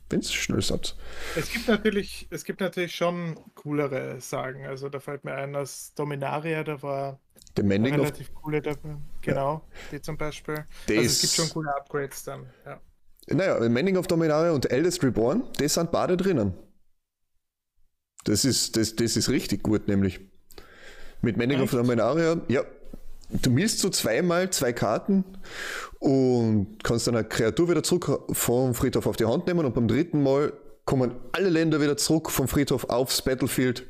[0.09, 0.95] Wenn es schnell sagt.
[1.35, 4.65] Es gibt natürlich, es gibt natürlich schon coolere Sagen.
[4.65, 7.19] Also da fällt mir ein, dass Dominaria, da war
[7.55, 8.99] der Mending relativ coole dafür.
[9.21, 9.61] Genau, ja.
[9.91, 10.65] die zum Beispiel.
[10.87, 12.81] Der also es gibt schon coole Upgrades dann, ja.
[13.27, 16.53] Naja, Mending of Dominaria und Eldest Reborn, die sind beide drinnen.
[18.23, 20.19] Das ist, das, das ist richtig gut, nämlich.
[21.21, 22.63] Mit Mending of Dominaria, ja,
[23.29, 25.23] du misst so zweimal zwei Karten
[25.99, 29.87] und kannst dann eine Kreatur wieder zurück vom Friedhof auf die Hand nehmen und beim
[29.87, 30.53] dritten Mal
[30.85, 33.85] kommen alle Länder wieder zurück vom Friedhof aufs Battlefield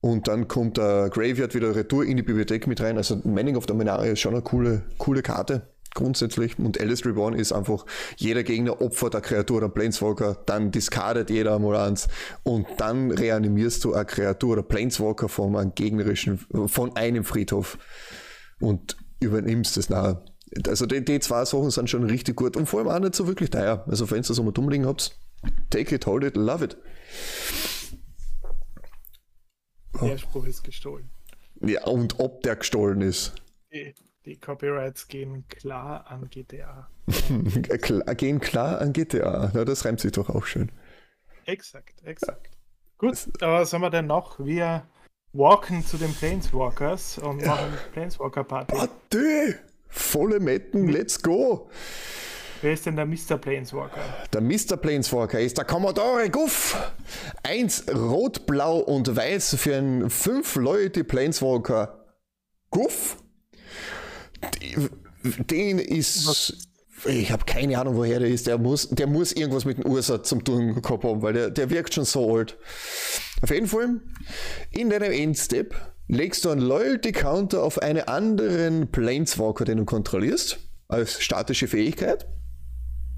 [0.00, 2.96] und dann kommt der Graveyard wieder retour in die Bibliothek mit rein.
[2.96, 6.58] Also Manning of Dominaria ist schon eine coole, coole Karte grundsätzlich.
[6.58, 7.84] Und Alice Reborn ist einfach,
[8.16, 12.08] jeder Gegner opfert eine Kreatur oder Planeswalker, dann discardet jeder einmal eins
[12.42, 17.78] und dann reanimierst du eine Kreatur oder Planeswalker von einem gegnerischen, von einem Friedhof
[18.60, 20.24] und übernimmst es nachher.
[20.66, 23.26] Also die, die zwei Sachen sind schon richtig gut und vor allem auch nicht so
[23.26, 23.84] wirklich teuer.
[23.88, 25.16] Also wenn ihr das einmal dumm liegen habt,
[25.70, 26.76] take it, hold it, love it.
[30.00, 31.10] Der Spruch ist gestohlen.
[31.60, 33.34] Ja, und ob der gestohlen ist.
[33.72, 33.94] Die,
[34.26, 36.88] die Copyrights gehen klar an GTA.
[38.16, 39.50] gehen klar an GTA.
[39.54, 40.70] Ja, das reimt sich doch auch schön.
[41.46, 42.50] Exakt, exakt.
[42.98, 44.38] Gut, aber was haben wir denn noch?
[44.38, 44.86] Wir
[45.32, 47.48] walken zu den Planeswalkers und ja.
[47.48, 48.76] machen Planeswalker-Party.
[48.76, 49.54] Party!
[49.88, 51.70] Volle Metten, let's go!
[52.62, 53.38] Wer ist denn der Mr.
[53.38, 54.02] Planeswalker?
[54.34, 54.76] Der Mr.
[54.76, 56.92] Planeswalker ist der Commodore Guff.
[57.42, 62.04] Eins rot, blau und weiß für einen 5 Leute Planeswalker.
[62.70, 63.16] Guff?
[65.22, 66.68] Den ist.
[67.06, 68.46] Ich habe keine Ahnung, woher der ist.
[68.46, 71.70] Der muss, der muss irgendwas mit dem Ursa zum tun gehabt haben, weil der, der
[71.70, 72.58] wirkt schon so alt.
[73.42, 74.00] Auf jeden Fall,
[74.70, 75.74] in deinem Endstep
[76.08, 82.26] legst du einen Loyalty-Counter auf einen anderen Planeswalker, den du kontrollierst, als statische Fähigkeit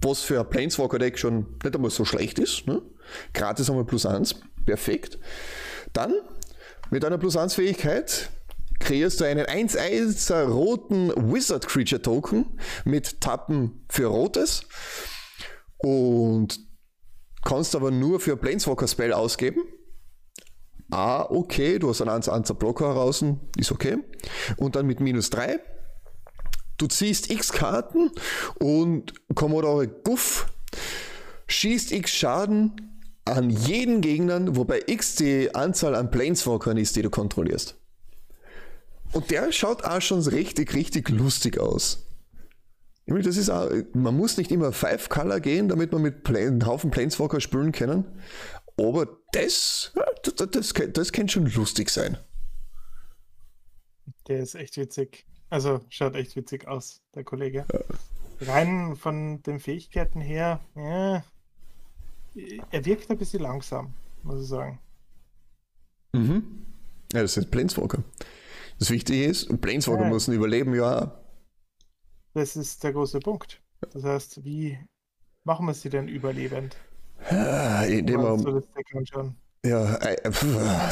[0.03, 2.67] was für ein Planeswalker-Deck schon nicht einmal so schlecht ist.
[2.67, 2.83] Ne?
[3.33, 5.19] Gratis einmal plus 1, perfekt.
[5.93, 6.15] Dann
[6.91, 8.31] mit einer plus 1 Fähigkeit
[8.83, 14.62] kreierst du einen 1-1er roten Wizard Creature Token mit Tappen für Rotes
[15.79, 16.61] und
[17.45, 19.62] kannst aber nur für Planeswalker Spell ausgeben.
[20.90, 23.25] Ah, okay, du hast einen 1-1er Blocker heraus,
[23.57, 23.99] ist okay.
[24.57, 25.59] Und dann mit minus 3
[26.83, 28.11] Du ziehst x Karten
[28.59, 30.47] und Commodore Guff
[31.47, 37.11] schießt x Schaden an jeden Gegnern, wobei x die Anzahl an Planeswalkern ist, die du
[37.11, 37.77] kontrollierst.
[39.12, 42.07] Und der schaut auch schon richtig, richtig lustig aus.
[43.07, 46.90] Das ist auch, man muss nicht immer Five Color gehen, damit man mit einem Haufen
[46.90, 48.05] Planeswalker spielen kann.
[48.79, 52.16] Aber das, das, das, das kann schon lustig sein.
[54.29, 55.27] Der ist echt witzig.
[55.51, 57.66] Also schaut echt witzig aus, der Kollege.
[58.40, 61.22] Rein von den Fähigkeiten her, ja,
[62.70, 64.81] er wirkt ein bisschen langsam, muss ich sagen.
[66.14, 66.64] Mhm.
[67.12, 68.03] Ja, das ist Planeswalker.
[68.83, 70.11] Das Wichtige ist, Planeswalker ja.
[70.11, 71.16] müssen überleben, ja.
[72.35, 73.62] Das ist der große Punkt.
[73.92, 74.77] Das heißt, wie
[75.45, 76.77] machen wir sie denn überlebend?
[77.31, 78.64] Ja, indem man,
[79.64, 79.99] ja,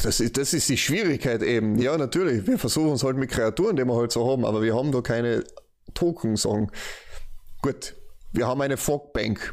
[0.04, 1.80] das ist, das ist die Schwierigkeit eben.
[1.80, 4.76] Ja, natürlich, wir versuchen es halt mit Kreaturen, die wir halt so haben, aber wir
[4.76, 5.42] haben da keine
[5.92, 6.70] Token sagen.
[7.60, 7.96] Gut,
[8.30, 9.52] wir haben eine Fogbank.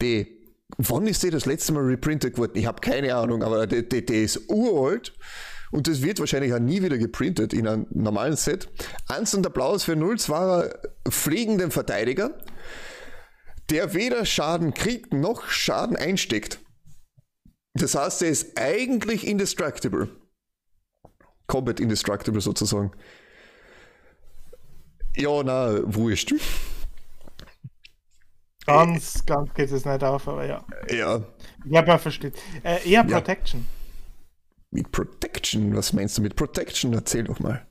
[0.00, 2.52] Die, wann ist die das letzte Mal reprintet worden?
[2.54, 5.12] Ich habe keine Ahnung, aber die, die, die ist uralt
[5.70, 8.68] und das wird wahrscheinlich auch nie wieder geprintet in einem normalen Set.
[9.08, 10.74] Eins und Applaus für 0-2er
[11.08, 12.38] fliegenden Verteidiger,
[13.70, 16.58] der weder Schaden kriegt noch Schaden einsteckt.
[17.74, 20.08] Das heißt, er ist eigentlich indestructible.
[21.46, 22.92] Combat indestructible sozusagen.
[25.16, 26.34] Ja, na, wurscht.
[28.66, 30.64] Ganz, ganz geht es nicht auf, aber ja.
[30.88, 31.22] Ja.
[31.64, 32.34] Ja, man versteht.
[32.62, 33.60] Äh, eher Protection.
[33.60, 33.79] Ja.
[34.70, 35.74] Mit Protection?
[35.74, 36.92] Was meinst du mit Protection?
[36.92, 37.66] Erzähl doch mal.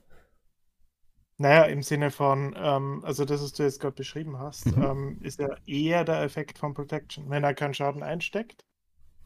[1.38, 4.82] Naja, im Sinne von, ähm, also das, was du jetzt gerade beschrieben hast, mhm.
[4.82, 7.30] ähm, ist ja eher der Effekt von Protection.
[7.30, 8.64] Wenn er keinen Schaden einsteckt,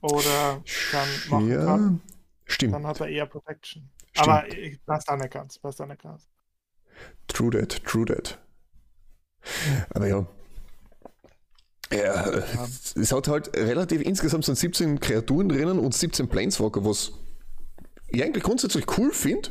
[0.05, 2.01] oder dann machen ja, kann,
[2.45, 2.75] stimmt.
[2.75, 3.91] dann hat er eher Protection.
[4.13, 4.29] Stimmt.
[4.29, 4.45] Aber
[4.87, 6.29] passt da nicht ganz, passt da nicht ganz.
[7.27, 8.39] True that, true that.
[9.91, 10.27] Aber ja.
[11.91, 12.43] Ja,
[12.97, 17.13] es hat halt relativ insgesamt sind 17 Kreaturen drinnen und 17 Planeswalker, was
[18.17, 19.51] ich eigentlich grundsätzlich cool finde.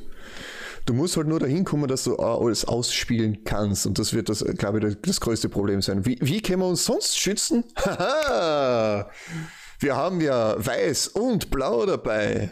[0.86, 3.86] Du musst halt nur dahin kommen, dass du alles ausspielen kannst.
[3.86, 6.06] Und das wird, das, glaube ich, das größte Problem sein.
[6.06, 7.64] Wie, wie können wir uns sonst schützen?
[9.80, 12.52] Wir haben ja Weiß und Blau dabei.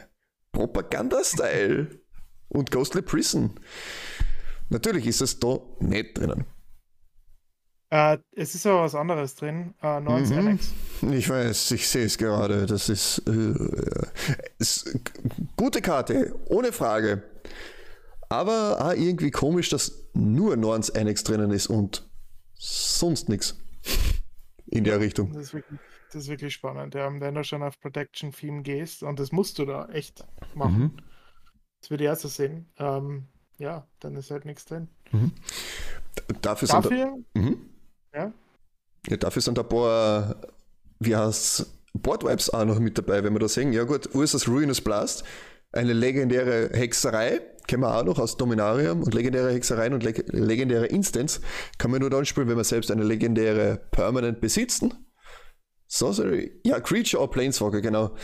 [0.52, 2.02] Propaganda-Style.
[2.50, 3.58] Und Ghostly Prison.
[4.70, 6.46] Natürlich ist es da nicht drinnen.
[7.92, 9.76] Äh, es ist aber was anderes drin.
[9.84, 10.58] Äh, mhm.
[11.12, 12.66] Ich weiß, ich sehe es gerade.
[12.66, 13.54] Das ist, äh,
[14.60, 14.98] ist,
[15.58, 17.22] gute Karte, ohne Frage.
[18.30, 22.10] Aber auch irgendwie komisch, dass nur Norns Annex drinnen ist und
[22.54, 23.58] sonst nichts
[24.68, 25.34] in der Richtung.
[25.34, 25.80] Das ist wirklich,
[26.14, 26.96] das ist wirklich spannend.
[26.96, 27.12] Ja.
[27.20, 30.24] Wenn du schon auf Protection Theme gehst, und das musst du da echt
[30.56, 30.80] machen.
[30.80, 30.98] Mhm.
[31.82, 32.72] Das würde ich auch so sehen.
[32.78, 33.28] Ähm,
[33.58, 34.88] ja, dann ist halt nichts drin.
[35.12, 35.34] Mhm.
[36.42, 37.71] Dafür, Dafür da, mhm.
[38.14, 38.34] Ja.
[39.08, 40.42] Ja, dafür sind ein paar,
[41.00, 43.74] wie heißt Boardwipes auch noch mit dabei, wenn wir da sehen.
[43.74, 45.24] Ja gut, Ursus Ruinous Blast,
[45.72, 50.88] eine legendäre Hexerei, kennen wir auch noch aus Dominarium und legendäre Hexereien und leg legendäre
[50.88, 51.42] Instants
[51.78, 54.94] kann man nur dann spielen, wenn wir selbst eine legendäre Permanent besitzen.
[55.88, 58.16] Sorcery, ja, Creature or Planeswalker, genau.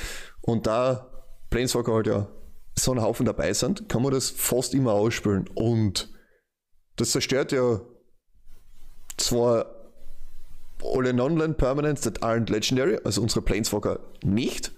[0.41, 1.11] Und da
[1.49, 2.27] Planeswalker halt ja
[2.75, 5.49] so ein Haufen dabei sind, kann man das fast immer ausspielen.
[5.55, 6.13] Und
[6.95, 7.81] das zerstört ja
[9.17, 9.76] zwar
[10.83, 14.71] alle Non-Land Permanents that aren't Legendary, also unsere Planeswalker nicht.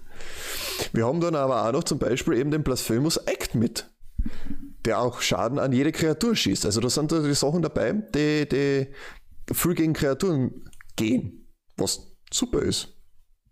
[0.92, 3.90] Wir haben dann aber auch noch zum Beispiel eben den Blasphemous Act mit,
[4.84, 6.64] der auch Schaden an jede Kreatur schießt.
[6.66, 8.88] Also da sind da die Sachen dabei, die, die
[9.52, 12.96] früh gegen Kreaturen gehen, was super ist.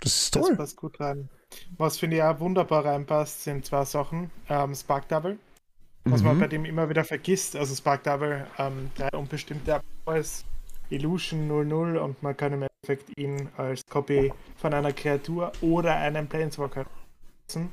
[0.00, 0.50] Das ist toll.
[0.50, 1.28] Das passt gut rein.
[1.76, 4.30] Was finde ich auch wunderbar reinpasst, sind zwei Sachen.
[4.48, 5.38] Ähm, Spark Double,
[6.04, 6.26] was mhm.
[6.28, 7.56] man bei dem immer wieder vergisst.
[7.56, 9.80] Also Spark Double, ähm, der unbestimmte
[10.14, 10.44] ist
[10.90, 16.26] Illusion 00 und man kann im Endeffekt ihn als Copy von einer Kreatur oder einem
[16.26, 16.86] Planeswalker
[17.42, 17.72] nutzen.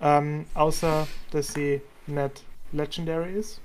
[0.00, 3.60] Ähm, außer, dass sie nicht Legendary ist.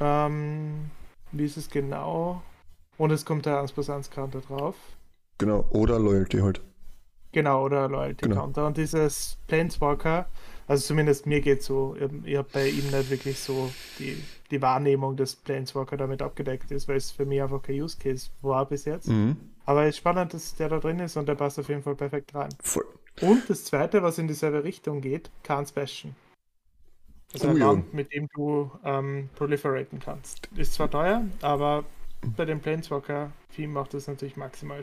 [0.00, 0.90] Ähm,
[1.32, 2.42] wie ist es genau?
[2.98, 4.74] Und es kommt der 1 plus 1 Counter drauf.
[5.38, 6.60] Genau, oder Loyalty halt.
[7.32, 8.42] Genau, oder Loyalty genau.
[8.42, 8.66] Counter.
[8.66, 10.26] Und dieses Planeswalker
[10.68, 11.96] also zumindest mir geht so.
[12.24, 16.88] Ich habe bei ihm nicht wirklich so die, die Wahrnehmung, dass Planeswalker damit abgedeckt ist,
[16.88, 19.08] weil es für mich einfach kein Use Case war bis jetzt.
[19.08, 19.36] Mhm.
[19.64, 21.96] Aber es ist spannend, dass der da drin ist und der passt auf jeden Fall
[21.96, 22.50] perfekt rein.
[22.60, 22.86] Voll.
[23.20, 26.14] Und das zweite, was in dieselbe Richtung geht, Khan's Bastion.
[27.32, 30.48] Also oh, ein Land, mit dem du ähm, proliferaten kannst.
[30.56, 31.84] Ist zwar teuer, aber
[32.36, 34.82] bei dem Planeswalker-Theme macht das natürlich maximal.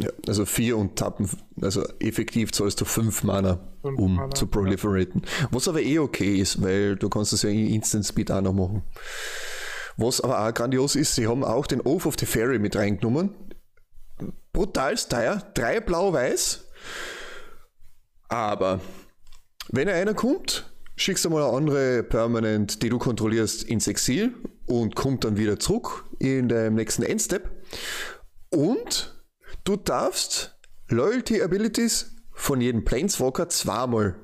[0.00, 1.28] Ja, also vier und tappen,
[1.60, 5.22] also effektiv zahlst du fünf Mana, fünf um Mana, zu proliferaten.
[5.24, 5.48] Ja.
[5.50, 8.52] Was aber eh okay ist, weil du kannst das ja in Instant Speed auch noch
[8.52, 8.84] machen.
[9.96, 13.30] Was aber auch grandios ist, sie haben auch den Oath of the Fairy mit reingenommen.
[14.52, 16.64] Brutal teuer, drei blau-weiß.
[18.28, 18.80] Aber
[19.70, 24.34] wenn einer kommt, schickst du mal eine andere Permanent, die du kontrollierst, ins Exil
[24.66, 27.50] und kommt dann wieder zurück in dem nächsten Endstep.
[28.50, 29.17] Und
[29.68, 30.56] Du darfst
[30.88, 34.16] Loyalty Abilities von jedem Planeswalker zweimal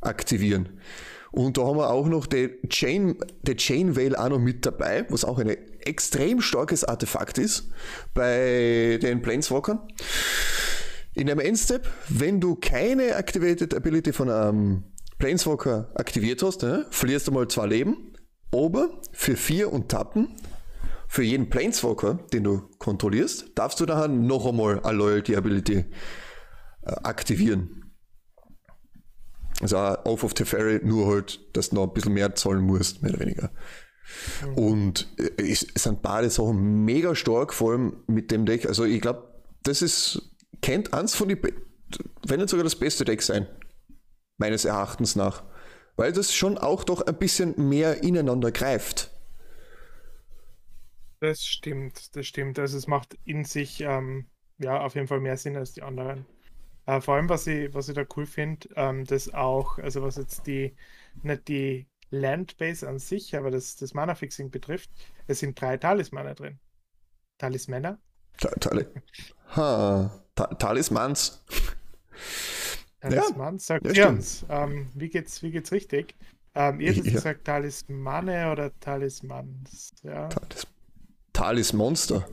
[0.00, 0.80] aktivieren.
[1.30, 5.04] Und da haben wir auch noch die Chain, die Chain Veil auch noch mit dabei,
[5.10, 5.50] was auch ein
[5.80, 7.68] extrem starkes Artefakt ist
[8.14, 9.78] bei den Planeswalkern.
[11.12, 14.84] In einem Endstep, wenn du keine Activated Ability von einem
[15.18, 18.14] Planeswalker aktiviert hast, ne, verlierst du mal zwei Leben.
[18.52, 20.34] Aber für vier und Tappen
[21.10, 25.84] für jeden Planeswalker, den du kontrollierst, darfst du daher noch einmal eine Loyalty Ability
[26.82, 27.92] äh, aktivieren.
[29.60, 33.10] Also Oath of Teferi, nur halt, dass du noch ein bisschen mehr zahlen musst, mehr
[33.10, 33.50] oder weniger.
[34.46, 34.54] Mhm.
[34.54, 38.66] Und äh, es sind beide Sachen mega stark, vor allem mit dem Deck.
[38.66, 40.30] Also ich glaube, das ist,
[40.62, 41.40] kennt eins von den,
[42.24, 43.48] wenn nicht sogar das beste Deck sein,
[44.38, 45.42] meines Erachtens nach.
[45.96, 49.10] Weil das schon auch doch ein bisschen mehr ineinander greift.
[51.20, 52.58] Das stimmt, das stimmt.
[52.58, 54.26] Also es macht in sich ähm,
[54.58, 56.26] ja auf jeden Fall mehr Sinn als die anderen.
[56.86, 60.16] Äh, vor allem, was ich, was ich da cool finde, ähm, dass auch, also was
[60.16, 60.74] jetzt die,
[61.22, 64.90] nicht die Landbase an sich, aber das, das Mana-Fixing betrifft,
[65.26, 66.58] es sind drei Talismane drin.
[67.38, 67.98] Talismänner?
[68.38, 68.86] Tali
[69.56, 71.44] ha, Ta Talismans.
[73.00, 74.44] Talismans, ja, sagt ja, uns.
[74.48, 76.14] Ähm, wie, geht's, wie geht's richtig?
[76.54, 77.12] Ähm, ihr habt ja.
[77.12, 79.94] gesagt Talismane oder Talismans?
[80.02, 80.28] Ja.
[80.28, 80.69] Talisman.
[81.40, 82.26] Talis Monster.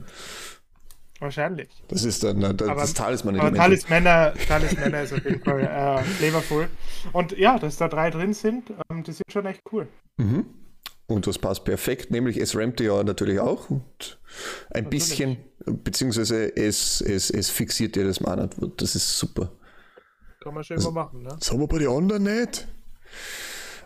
[1.18, 1.70] Wahrscheinlich.
[1.88, 3.40] Das ist dann das, aber, das Talisman.
[3.40, 6.68] Aber Talismänner, Talismänner ist auf jeden Fall äh, flavorful.
[7.14, 9.88] Und ja, dass da drei drin sind, ähm, die sind schon echt cool.
[10.18, 10.44] Mhm.
[11.06, 14.20] Und das passt perfekt, nämlich es rampt ja natürlich auch und
[14.74, 14.90] ein natürlich.
[14.90, 18.50] bisschen, beziehungsweise es, es, es fixiert ja das Mana.
[18.76, 19.52] Das ist super.
[20.42, 21.34] Kann man schon also, machen, ne?
[21.38, 22.68] Das haben wir bei den anderen nicht.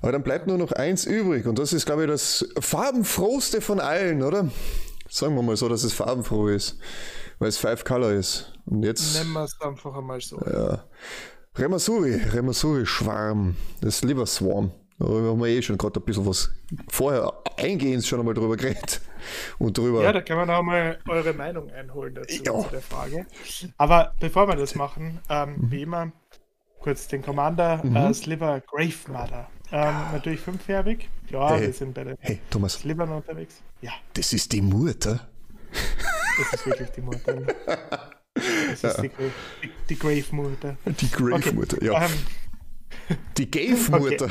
[0.01, 3.79] Aber dann bleibt nur noch eins übrig und das ist, glaube ich, das farbenfrohste von
[3.79, 4.51] allen, oder?
[5.15, 6.79] Sagen wir mal so, dass es farbenfroh ist,
[7.39, 8.51] weil es Five Color ist.
[8.65, 9.15] Und jetzt.
[9.19, 10.41] Nennen wir es einfach einmal so.
[10.41, 10.85] Ja.
[11.55, 14.71] Remasuri, Remasuri Schwarm, das Liver Swarm.
[14.99, 16.51] Darüber haben wir eh schon gerade ein bisschen was
[16.89, 19.03] vorher eingehend schon einmal drüber geredet.
[19.59, 20.03] Und drüber.
[20.03, 22.59] Ja, da kann man auch mal eure Meinung einholen dazu Ja.
[22.61, 23.27] zu der Frage.
[23.77, 25.71] Aber bevor wir das machen, ähm, Mhm.
[25.71, 26.13] wie immer,
[26.81, 29.49] kurz den Commander äh, Sliver Grave Mother.
[29.73, 31.11] Ähm, natürlich fünffärbig.
[31.31, 31.67] Ja, Hey.
[31.67, 33.57] wir sind bei den Hey, Thomas, Slivern unterwegs.
[33.83, 35.29] Ja, das ist die Mutter.
[36.39, 37.35] das ist wirklich die Mutter.
[38.35, 39.31] Das ist die, Grave,
[39.63, 40.77] die, die Grave Mutter.
[40.87, 42.05] Die Grave-Mutter, ja.
[42.05, 42.11] Ähm,
[43.37, 44.29] Die Gave-Mutter.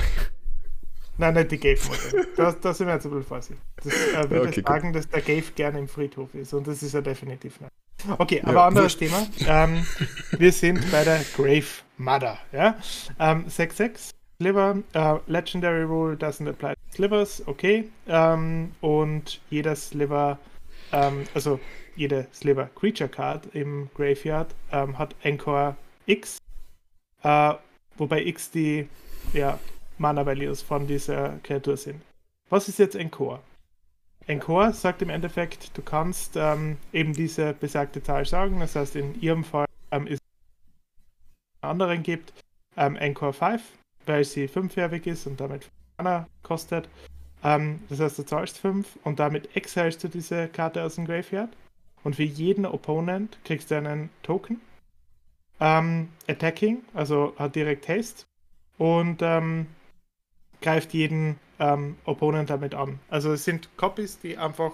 [1.18, 2.26] Nein, nicht die Gave-Mutter.
[2.36, 3.64] Da, da sind wir jetzt ein bisschen vorsichtig.
[3.84, 6.94] Das äh, würde Okay, sagen, dass der Gave gerne im Friedhof ist und das ist
[6.94, 7.72] ja definitiv nicht.
[8.18, 8.98] Okay, aber Ja, anderes.
[8.98, 9.28] Thema.
[9.46, 9.86] Ähm,
[10.32, 11.66] wir sind bei der Grave
[11.98, 12.40] Mother.
[12.52, 12.76] Ja?
[13.20, 14.12] Ähm, 6-6,
[14.42, 17.88] Sliver, äh, Legendary Rule doesn't apply to Slivers, okay.
[18.08, 20.40] Ähm, und jeder Sliver,
[20.92, 21.60] ähm, also
[21.96, 25.76] jede Sliver Creature Card im Graveyard ähm, hat Encore
[26.08, 26.40] X,
[27.22, 27.54] äh,
[27.98, 28.90] wobei X die
[29.34, 29.60] ja,
[30.00, 32.02] Mana Values von dieser Kreatur sind.
[32.50, 33.42] Was ist jetzt Encore?
[34.26, 38.60] Encore sagt im Endeffekt, du kannst ähm, eben diese besagte Zahl sagen.
[38.60, 42.34] Das heißt, in ihrem Fall ähm, ist es einen anderen gibt
[42.76, 43.62] ähm, Encore 5,
[44.12, 46.90] weil sie fünffärbig ist und damit Mana kostet.
[47.44, 51.50] Ähm, das heißt, du zahlst 5 und damit exilst du diese Karte aus dem Graveyard.
[52.04, 54.60] Und für jeden Opponent kriegst du einen Token.
[55.60, 58.26] Ähm, attacking, also hat direkt Haste.
[58.78, 59.68] Und ähm,
[60.60, 63.00] greift jeden ähm, Opponent damit an.
[63.10, 64.74] Also es sind Copies, die einfach,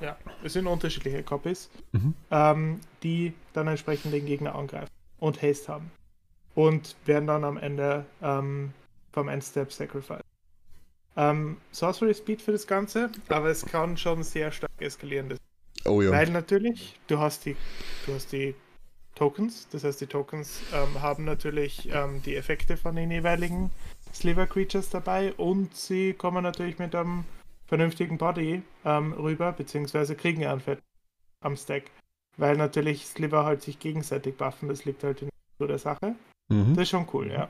[0.00, 2.14] ja, es sind unterschiedliche Copies, Mhm.
[2.30, 5.90] ähm, die dann entsprechend den Gegner angreifen und Haste haben.
[6.60, 8.72] Und werden dann am Ende ähm,
[9.12, 10.20] vom Endstep Sacrifice.
[11.16, 15.38] Ähm, Sorcery Speed für das Ganze, aber es kann schon sehr stark eskalieren.
[15.86, 16.10] Oh ja.
[16.10, 17.56] weil natürlich, du hast die,
[18.04, 18.54] du hast die
[19.14, 23.70] Tokens, das heißt, die Tokens ähm, haben natürlich ähm, die Effekte von den jeweiligen
[24.12, 27.24] Sliver Creatures dabei und sie kommen natürlich mit einem
[27.66, 30.80] vernünftigen Body ähm, rüber, beziehungsweise kriegen einen Fett
[31.40, 31.84] am Stack.
[32.36, 36.14] Weil natürlich Sliver halt sich gegenseitig buffen, das liegt halt in der Sache.
[36.50, 36.74] Mhm.
[36.74, 37.48] Das ist schon cool, ja.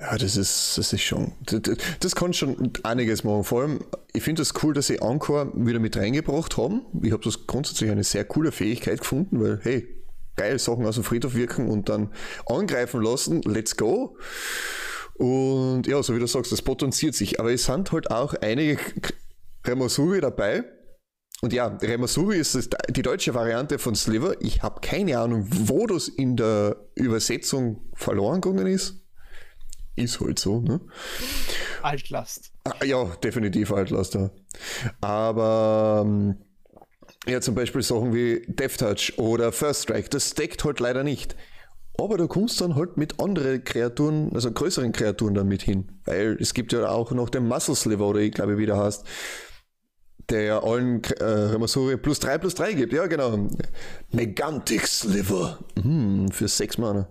[0.00, 3.42] Ja, das ist, das ist schon, das, das kann schon einiges machen.
[3.42, 3.80] Vor allem,
[4.12, 6.82] ich finde es das cool, dass sie Encore wieder mit reingebracht haben.
[7.02, 9.88] Ich habe das grundsätzlich eine sehr coole Fähigkeit gefunden, weil, hey,
[10.36, 12.12] geil, Sachen aus dem Friedhof wirken und dann
[12.46, 14.16] angreifen lassen, let's go.
[15.14, 17.40] Und ja, so wie du sagst, das potenziert sich.
[17.40, 18.78] Aber es sind halt auch einige
[19.66, 20.64] Remasuri dabei.
[21.40, 24.40] Und ja, Remasuri ist die deutsche Variante von Sliver.
[24.40, 29.04] Ich habe keine Ahnung, wo das in der Übersetzung verloren gegangen ist.
[29.94, 30.80] Ist halt so, ne?
[31.82, 32.52] Altlast.
[32.64, 34.32] Ah, Ja, definitiv Altlaster.
[35.00, 36.36] Aber ähm,
[37.26, 41.36] ja, zum Beispiel Sachen wie Death Touch oder First Strike, das deckt halt leider nicht.
[42.00, 46.00] Aber du kommst dann halt mit anderen Kreaturen, also größeren Kreaturen dann mit hin.
[46.04, 49.04] Weil es gibt ja auch noch den Muscle Sliver, oder ich glaube, wie der heißt,
[50.30, 52.92] der ja allen äh, Remasuri plus 3 plus 3 gibt.
[52.92, 53.48] Ja, genau.
[54.10, 55.58] Megantic Sliver.
[55.80, 57.08] Hm, für 6 Mana.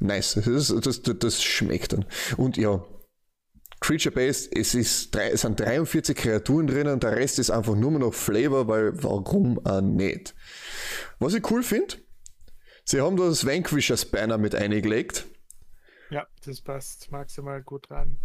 [0.00, 0.34] Nice.
[0.34, 2.04] Das, ist, das, das, das schmeckt dann.
[2.36, 2.84] Und ja,
[3.80, 7.92] Creature-Based, es, ist drei, es sind 43 Kreaturen drin und der Rest ist einfach nur
[7.92, 10.34] noch Flavor, weil warum auch nicht?
[11.18, 11.94] Was ich cool finde,
[12.84, 15.26] sie haben das Vanquishers Banner mit eingelegt.
[16.10, 18.18] Ja, das passt maximal gut rein.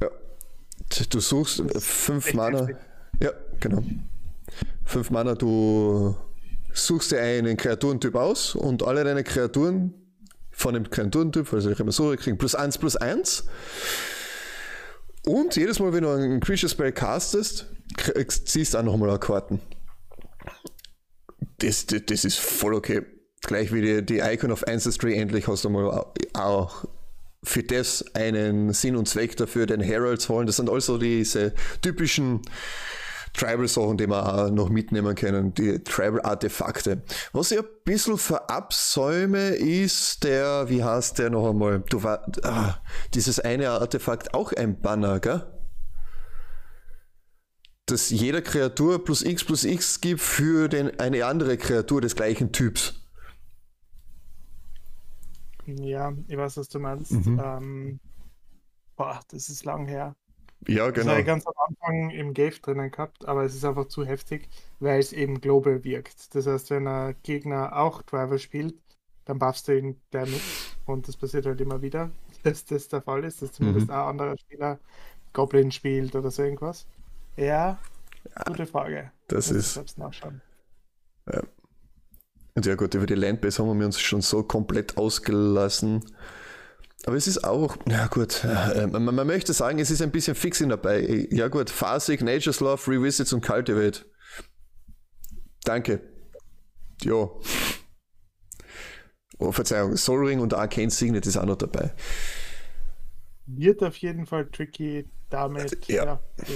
[1.10, 2.62] Du suchst fünf Mana.
[2.62, 2.78] heftig.
[3.22, 3.84] Ja, genau.
[4.86, 6.16] Fünf Mana, du
[6.74, 9.93] suchst dir einen Kreaturentyp aus und alle deine Kreaturen
[10.51, 13.45] von dem Kreaturentyp, also die Remasuri, kriegen plus eins plus eins.
[15.26, 17.68] Und jedes Mal, wenn du einen Creature Spell castest,
[18.45, 19.61] ziehst du auch nochmal Karten.
[21.59, 23.03] Das, das, das ist voll okay.
[23.41, 26.86] Gleich wie die, die Icon of Ancestry, endlich hast du mal auch
[27.43, 30.47] für das einen Sinn und Zweck dafür, den Heralds holen.
[30.47, 32.41] Das sind also diese typischen
[33.34, 37.04] Tribal-Sachen, die wir auch noch mitnehmen können, die Tribal-Artefakte.
[37.32, 41.84] Was ich ein bisschen verabsäume, ist der, wie heißt der noch einmal?
[41.90, 42.76] Du war, ah,
[43.14, 45.46] dieses eine Artefakt auch ein Banner, gell?
[47.88, 52.52] Dass jeder Kreatur plus X plus X gibt für den, eine andere Kreatur des gleichen
[52.52, 53.02] Typs.
[55.66, 57.12] Ja, ich weiß, was du meinst.
[57.12, 57.42] Mhm.
[57.44, 58.00] Ähm,
[58.96, 60.16] boah, das ist lang her.
[60.68, 61.07] Ja, Das genau.
[61.07, 64.49] habe ich ganz am Anfang im Gave drinnen gehabt, aber es ist einfach zu heftig,
[64.80, 66.36] weil es eben global wirkt.
[66.36, 68.76] Das heißt, wenn ein Gegner auch Driver spielt,
[69.26, 70.53] dann buffst du ihn damit
[70.86, 72.11] und das passiert halt immer wieder.
[72.43, 73.91] dass das der Fall ist, dass zumindest Mhm.
[73.91, 74.80] ein anderer Spieler
[75.34, 76.88] Goblin spielt oder so irgendwas.
[77.38, 77.80] Ja,
[78.45, 79.11] gute Frage.
[79.28, 79.74] Das Muss ist.
[79.74, 80.41] selbst nachschauen.
[82.55, 86.03] Und ja gut, über die Landbase haben wir uns schon so komplett ausgelassen.
[87.06, 90.36] Aber es ist auch, ja gut, äh, man, man möchte sagen, es ist ein bisschen
[90.36, 91.28] Fixing dabei.
[91.32, 94.06] Ja gut, Phasik, Nature's Love, Revisits und Cultivate.
[95.66, 96.01] Danke.
[97.01, 97.30] Ja.
[99.39, 101.91] Oh, Verzeihung, Soul Ring und Arcane Signet ist auch noch dabei.
[103.45, 106.06] Wird auf jeden Fall tricky, damit Ja.
[106.06, 106.22] ja.
[106.38, 106.47] das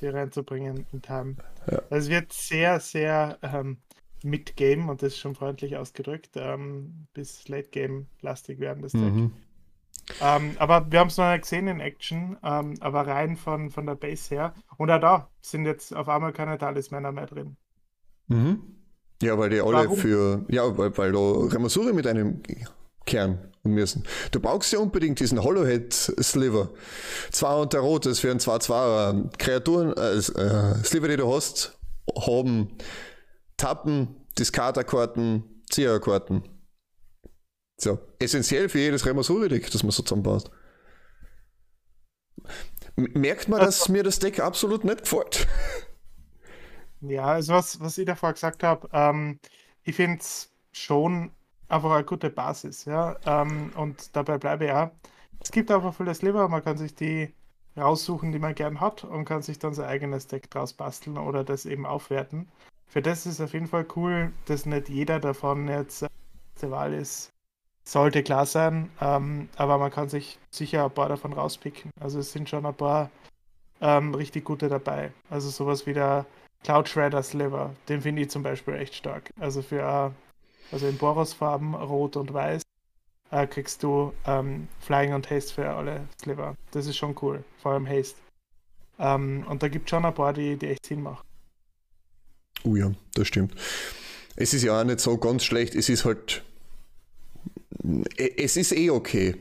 [0.00, 1.36] hier reinzubringen in Time.
[1.70, 1.82] Ja.
[1.90, 3.78] Also Es wird sehr, sehr ähm,
[4.24, 9.30] Mid-Game, und das ist schon freundlich ausgedrückt, ähm, bis Late-Game lastig werden, das Deck.
[10.20, 13.86] Ähm, aber wir haben es noch nicht gesehen in Action, ähm, aber rein von, von
[13.86, 14.54] der Base her.
[14.76, 17.56] Und auch da sind jetzt auf einmal keine Talismänner mehr drin.
[18.28, 18.62] Mhm.
[19.22, 19.96] Ja, weil die alle Warum?
[19.96, 22.42] für, ja, weil, weil da Remasuri mit einem
[23.06, 24.04] Kern müssen.
[24.30, 26.70] Du brauchst ja unbedingt diesen Hollowhead Sliver.
[27.30, 29.36] Zwei und der Rot ist für ein 2-2er.
[29.38, 31.78] Kreaturen, äh, äh, Sliver, die du hast,
[32.26, 32.76] haben
[33.56, 36.42] Tappen, Discarder-Karten, Zieher-Karten.
[37.78, 40.50] So, essentiell für jedes Remasuri-Deck, das man so zusammenbaut.
[42.96, 45.46] Merkt man, dass mir das Deck absolut nicht gefällt.
[47.02, 49.38] Ja, also was, was ich davor gesagt habe, ähm,
[49.84, 51.30] ich finde es schon
[51.68, 53.16] einfach eine gute Basis, ja.
[53.26, 54.90] Ähm, und dabei bleibe ich auch.
[55.40, 57.34] Es gibt einfach viele Sliver, man kann sich die
[57.76, 61.44] raussuchen, die man gern hat und kann sich dann sein eigenes Deck draus basteln oder
[61.44, 62.48] das eben aufwerten.
[62.86, 66.06] Für das ist auf jeden Fall cool, dass nicht jeder davon jetzt
[66.62, 67.35] der Wahl ist.
[67.88, 71.90] Sollte klar sein, ähm, aber man kann sich sicher ein paar davon rauspicken.
[72.00, 73.10] Also es sind schon ein paar
[73.80, 75.12] ähm, richtig gute dabei.
[75.30, 76.26] Also sowas wie der
[76.64, 79.30] Cloud Shredder Sliver, den finde ich zum Beispiel echt stark.
[79.38, 80.10] Also für, äh,
[80.72, 82.62] also in Boros-Farben, Rot und Weiß,
[83.30, 86.56] äh, kriegst du ähm, Flying und Haste für alle Sliver.
[86.72, 88.18] Das ist schon cool, vor allem Haste.
[88.98, 91.24] Ähm, und da gibt es schon ein paar, die, die echt Sinn machen.
[92.64, 93.54] Oh ja, das stimmt.
[94.34, 96.42] Es ist ja auch nicht so ganz schlecht, es ist halt.
[98.16, 99.36] Es ist eh okay.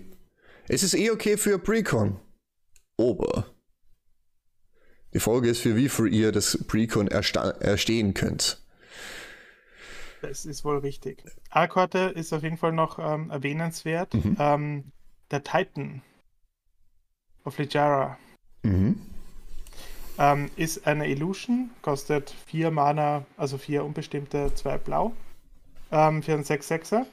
[0.68, 2.20] Es ist eh okay für Precon.
[2.98, 3.46] Aber
[5.14, 8.62] die Frage ist, für wie viel ihr das Precon erstehen könnt.
[10.22, 11.24] Das ist wohl richtig.
[11.52, 14.14] A-Karte ist auf jeden Fall noch ähm, erwähnenswert.
[14.14, 14.36] Mhm.
[14.40, 14.92] Ähm,
[15.32, 16.02] der Titan
[17.44, 18.18] of Ligiara
[18.64, 19.00] Mhm.
[20.18, 25.14] ähm, ist eine Illusion, kostet 4 Mana, also 4 unbestimmte, 2 blau,
[25.92, 27.06] ähm, für einen 6-6er.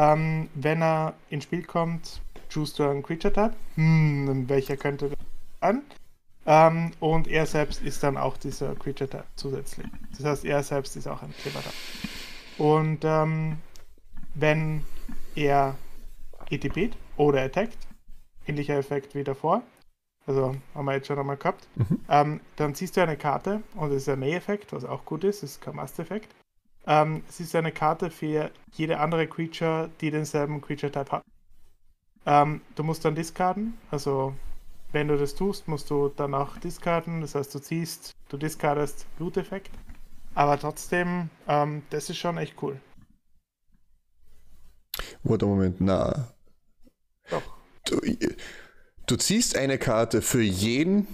[0.00, 2.22] Ähm, wenn er ins Spiel kommt,
[2.52, 3.52] choose du einen Creature Type.
[3.74, 5.18] Hm, welcher könnte das
[5.60, 5.82] sein?
[6.46, 9.86] Ähm, und er selbst ist dann auch dieser Creature Type zusätzlich.
[10.16, 11.74] Das heißt, er selbst ist auch ein Silber Type.
[12.56, 13.58] Und ähm,
[14.34, 14.84] wenn
[15.34, 15.76] er
[16.48, 17.76] ETP oder attackt,
[18.46, 19.62] ähnlicher Effekt wie davor,
[20.26, 22.00] also haben wir jetzt schon einmal gehabt, Mhm.
[22.08, 25.42] ähm, dann ziehst du eine Karte und das ist ein May-Effekt, was auch gut ist,
[25.42, 26.34] das ist kein Must-Effekt.
[26.86, 31.22] Ähm, es ist eine Karte für jede andere Creature, die denselben Creature-Type hat.
[32.26, 34.34] Ähm, du musst dann discarden, also
[34.92, 39.70] wenn du das tust, musst du danach discarden, das heißt du ziehst, du discardest Bluteffekt.
[40.34, 42.80] Aber trotzdem, ähm, das ist schon echt cool.
[45.22, 46.32] Warte Moment, na.
[47.30, 47.42] Doch.
[47.84, 48.00] Du,
[49.06, 51.06] du ziehst eine Karte für jeden,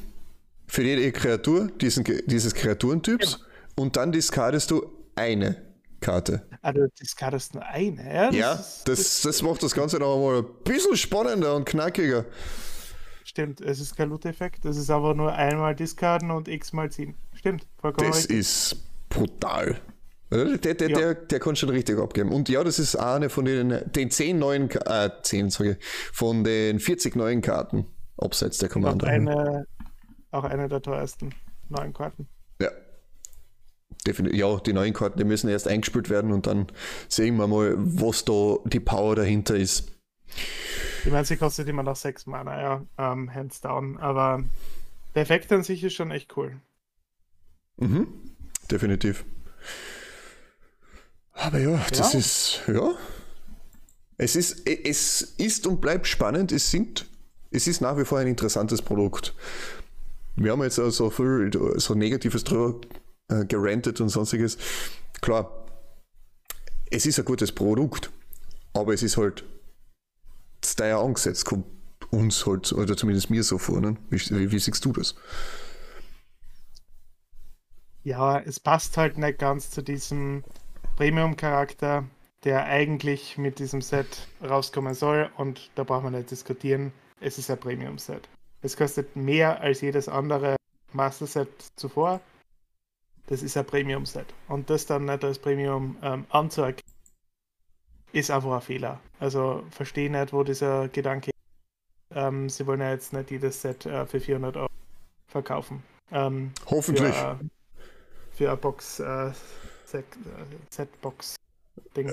[0.67, 3.45] für jede Kreatur diesen, dieses Kreaturentyps
[3.75, 5.57] und dann discardest du eine
[6.01, 6.47] Karte.
[6.62, 8.31] Also du discardest nur eine, ja?
[8.31, 12.25] Ja, ist- das, das macht das Ganze noch einmal ein bisschen spannender und knackiger.
[13.25, 17.17] Stimmt, es ist kein Loot-Effekt, es ist aber nur einmal discarden und x-mal ziehen.
[17.35, 18.37] Stimmt, vollkommen Das richtig.
[18.39, 18.77] ist
[19.09, 19.81] brutal.
[20.31, 20.97] Der, der, der, Ja.
[20.99, 22.31] der, der kann schon richtig abgeben.
[22.33, 25.77] Und ja, das ist eine von den, den 10 neuen, äh, 10, sorry,
[26.12, 27.87] von den 40 neuen Karten
[28.17, 29.07] abseits der Auch Commander.
[29.07, 29.67] eine,
[30.31, 31.35] auch eine der teuersten
[31.69, 32.29] neuen Karten.
[34.07, 34.13] Ja.
[34.13, 34.39] Definitiv.
[34.39, 36.67] Ja, die neuen Karten, die müssen erst eingespielt werden und dann
[37.09, 39.93] sehen wir mal, was da die Power dahinter ist.
[41.05, 43.97] Ich meine, sie kostet immer noch 6 Mana, ja, ähm, hands down.
[43.99, 44.43] Aber
[45.15, 46.61] der Effekt an sich ist schon echt cool.
[47.79, 48.09] Mhm.
[48.71, 49.25] Definitiv.
[51.33, 52.19] Aber ja, das Ja.
[52.19, 52.95] ist, ja.
[54.19, 56.51] Es ist, es ist und bleibt spannend.
[56.51, 57.07] Es sind,
[57.51, 59.35] es ist nach wie vor ein interessantes Produkt.
[60.37, 62.81] Wir haben jetzt also viel so Negatives drüber
[63.29, 64.59] äh, gerantet und sonstiges.
[65.20, 65.66] Klar,
[66.91, 68.11] es ist ein gutes Produkt,
[68.72, 69.45] aber es ist halt
[70.61, 71.66] teuer angesetzt, kommt
[72.11, 73.81] uns halt, oder zumindest mir so vor.
[73.81, 73.97] Ne?
[74.11, 75.14] Wie, wie, wie siehst du das?
[78.05, 80.45] Ja, es passt halt nicht ganz zu diesem
[80.97, 82.05] Premium-Charakter
[82.47, 86.93] der eigentlich mit diesem Set rauskommen soll und da braucht man nicht diskutieren.
[87.20, 88.29] Es ist ein Premium-Set.
[88.62, 90.55] Es kostet mehr als jedes andere
[90.93, 92.20] Master-Set zuvor.
[93.27, 94.27] Das ist ein Premium-Set.
[94.49, 96.83] Und das dann nicht als Premium ähm, anzuerkennen,
[98.12, 99.01] ist einfach ein Fehler.
[99.18, 102.16] Also verstehe nicht, wo dieser Gedanke ist.
[102.16, 104.70] Ähm, sie wollen ja jetzt nicht jedes Set äh, für 400 Euro
[105.27, 105.83] verkaufen.
[106.12, 107.14] Ähm, Hoffentlich.
[107.14, 107.47] Für, äh,
[108.33, 109.33] für eine Box, äh,
[109.85, 111.37] Set, äh, Setbox
[111.97, 112.12] Ding.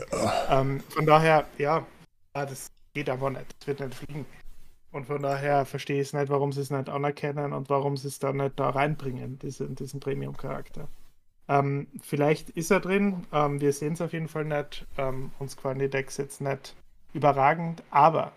[0.50, 1.86] Ähm, von daher, ja,
[2.34, 3.46] das geht aber nicht.
[3.60, 4.26] Das wird nicht fliegen.
[4.92, 8.08] Und von daher verstehe ich es nicht, warum sie es nicht anerkennen und warum sie
[8.08, 10.88] es da nicht da reinbringen, diesen, diesen Premium-Charakter.
[11.48, 14.86] Ähm, vielleicht ist er drin, ähm, wir sehen es auf jeden Fall nicht.
[14.98, 16.76] Ähm, uns gefallen die Decks jetzt nicht
[17.14, 18.32] überragend, aber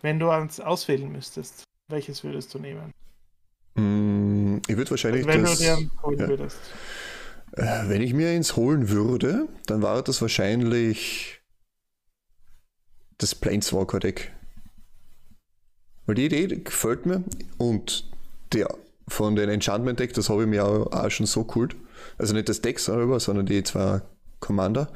[0.00, 2.92] wenn du eins auswählen müsstest, welches würdest du nehmen?
[3.74, 5.26] Mm, ich würde wahrscheinlich.
[5.26, 6.28] Also wenn das, du dir holen ja.
[6.28, 6.58] würdest.
[7.52, 11.40] Äh, wenn ich mir eins holen würde, dann war das wahrscheinlich
[13.18, 14.32] das Planeswalker-Deck.
[16.06, 17.22] Weil die Idee gefällt mir
[17.58, 18.10] und
[18.52, 18.74] der
[19.08, 21.68] von den Enchantment-Deck, das habe ich mir auch, auch schon so cool.
[22.18, 24.02] Also nicht das Deck selber, sondern die zwei
[24.40, 24.92] Commander.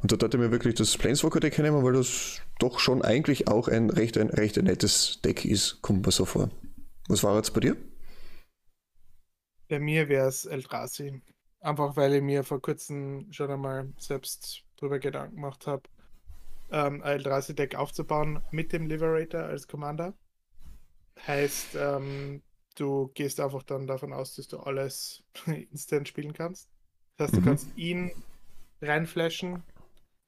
[0.00, 3.68] Und da dachte ich mir wirklich das Planeswalker-Deck nehmen, weil das doch schon eigentlich auch
[3.68, 6.50] ein recht, ein recht nettes Deck ist, kommt mir so vor.
[7.08, 7.76] Was war jetzt bei dir?
[9.68, 11.20] Bei mir wäre es Eldrazi.
[11.60, 15.82] Einfach weil ich mir vor kurzem schon einmal selbst darüber Gedanken gemacht habe,
[16.70, 20.14] ähm, ein Eldrazi-Deck aufzubauen mit dem Liberator als Commander.
[21.26, 22.42] Heißt, ähm,
[22.78, 26.68] du gehst einfach dann davon aus, dass du alles instant spielen kannst.
[27.16, 27.44] Das heißt, du mhm.
[27.44, 28.12] kannst ihn
[28.80, 29.62] reinflashen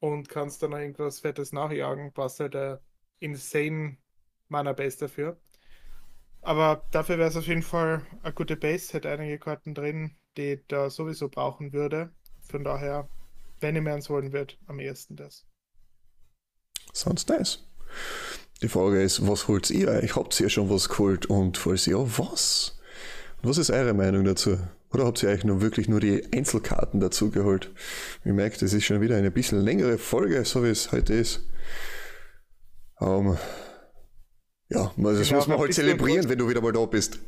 [0.01, 2.78] und kannst dann noch irgendwas Fettes nachjagen, brauchst halt ein
[3.20, 3.98] insane
[4.48, 5.38] Mana Base dafür.
[6.42, 10.61] Aber dafür wäre es auf jeden Fall eine gute Base, hätte einige Karten drin, die
[10.68, 12.12] da sowieso brauchen würde.
[12.40, 13.09] Von daher,
[13.61, 15.46] wenn ich mir eins holen würde, am ehesten das.
[16.94, 17.64] Sounds nice.
[18.62, 20.16] Die Frage ist, was holt ihr euch?
[20.16, 21.26] Habt ihr schon was geholt?
[21.26, 22.78] Und falls ja, was?
[23.42, 24.58] Was ist eure Meinung dazu?
[24.92, 27.70] Oder habt ihr euch nur wirklich nur die Einzelkarten dazu geholt?
[28.24, 31.48] Ich merke, das ist schon wieder eine bisschen längere Folge, so wie es heute ist.
[32.98, 33.38] Um,
[34.68, 37.18] ja, das genau, muss man halt zelebrieren, wenn du wieder mal da bist.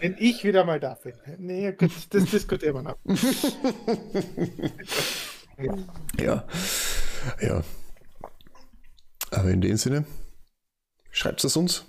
[0.00, 1.14] Wenn ich wieder mal da bin.
[1.38, 2.96] Nee, gut, das diskutieren wir noch.
[6.18, 6.44] ja.
[7.40, 7.62] Ja.
[9.30, 10.04] Aber in dem Sinne,
[11.10, 11.84] schreibt es uns.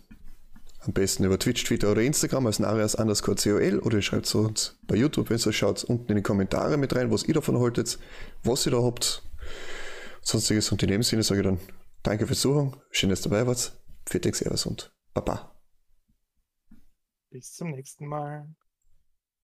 [0.79, 4.79] Am besten über Twitch, Twitter oder Instagram als Narias underscore COL oder schreibt es uns
[4.87, 7.59] bei YouTube, wenn ihr es schaut, unten in die Kommentare mit rein, was ihr davon
[7.59, 7.99] haltet,
[8.43, 9.21] was ihr da habt.
[10.23, 11.59] Sonstiges und in dem Sinne sage ich dann
[12.03, 13.79] Danke fürs Zuhören, schön, dass ihr dabei wart.
[14.05, 15.55] Dank, Servus und Baba.
[17.29, 18.55] Bis zum nächsten Mal.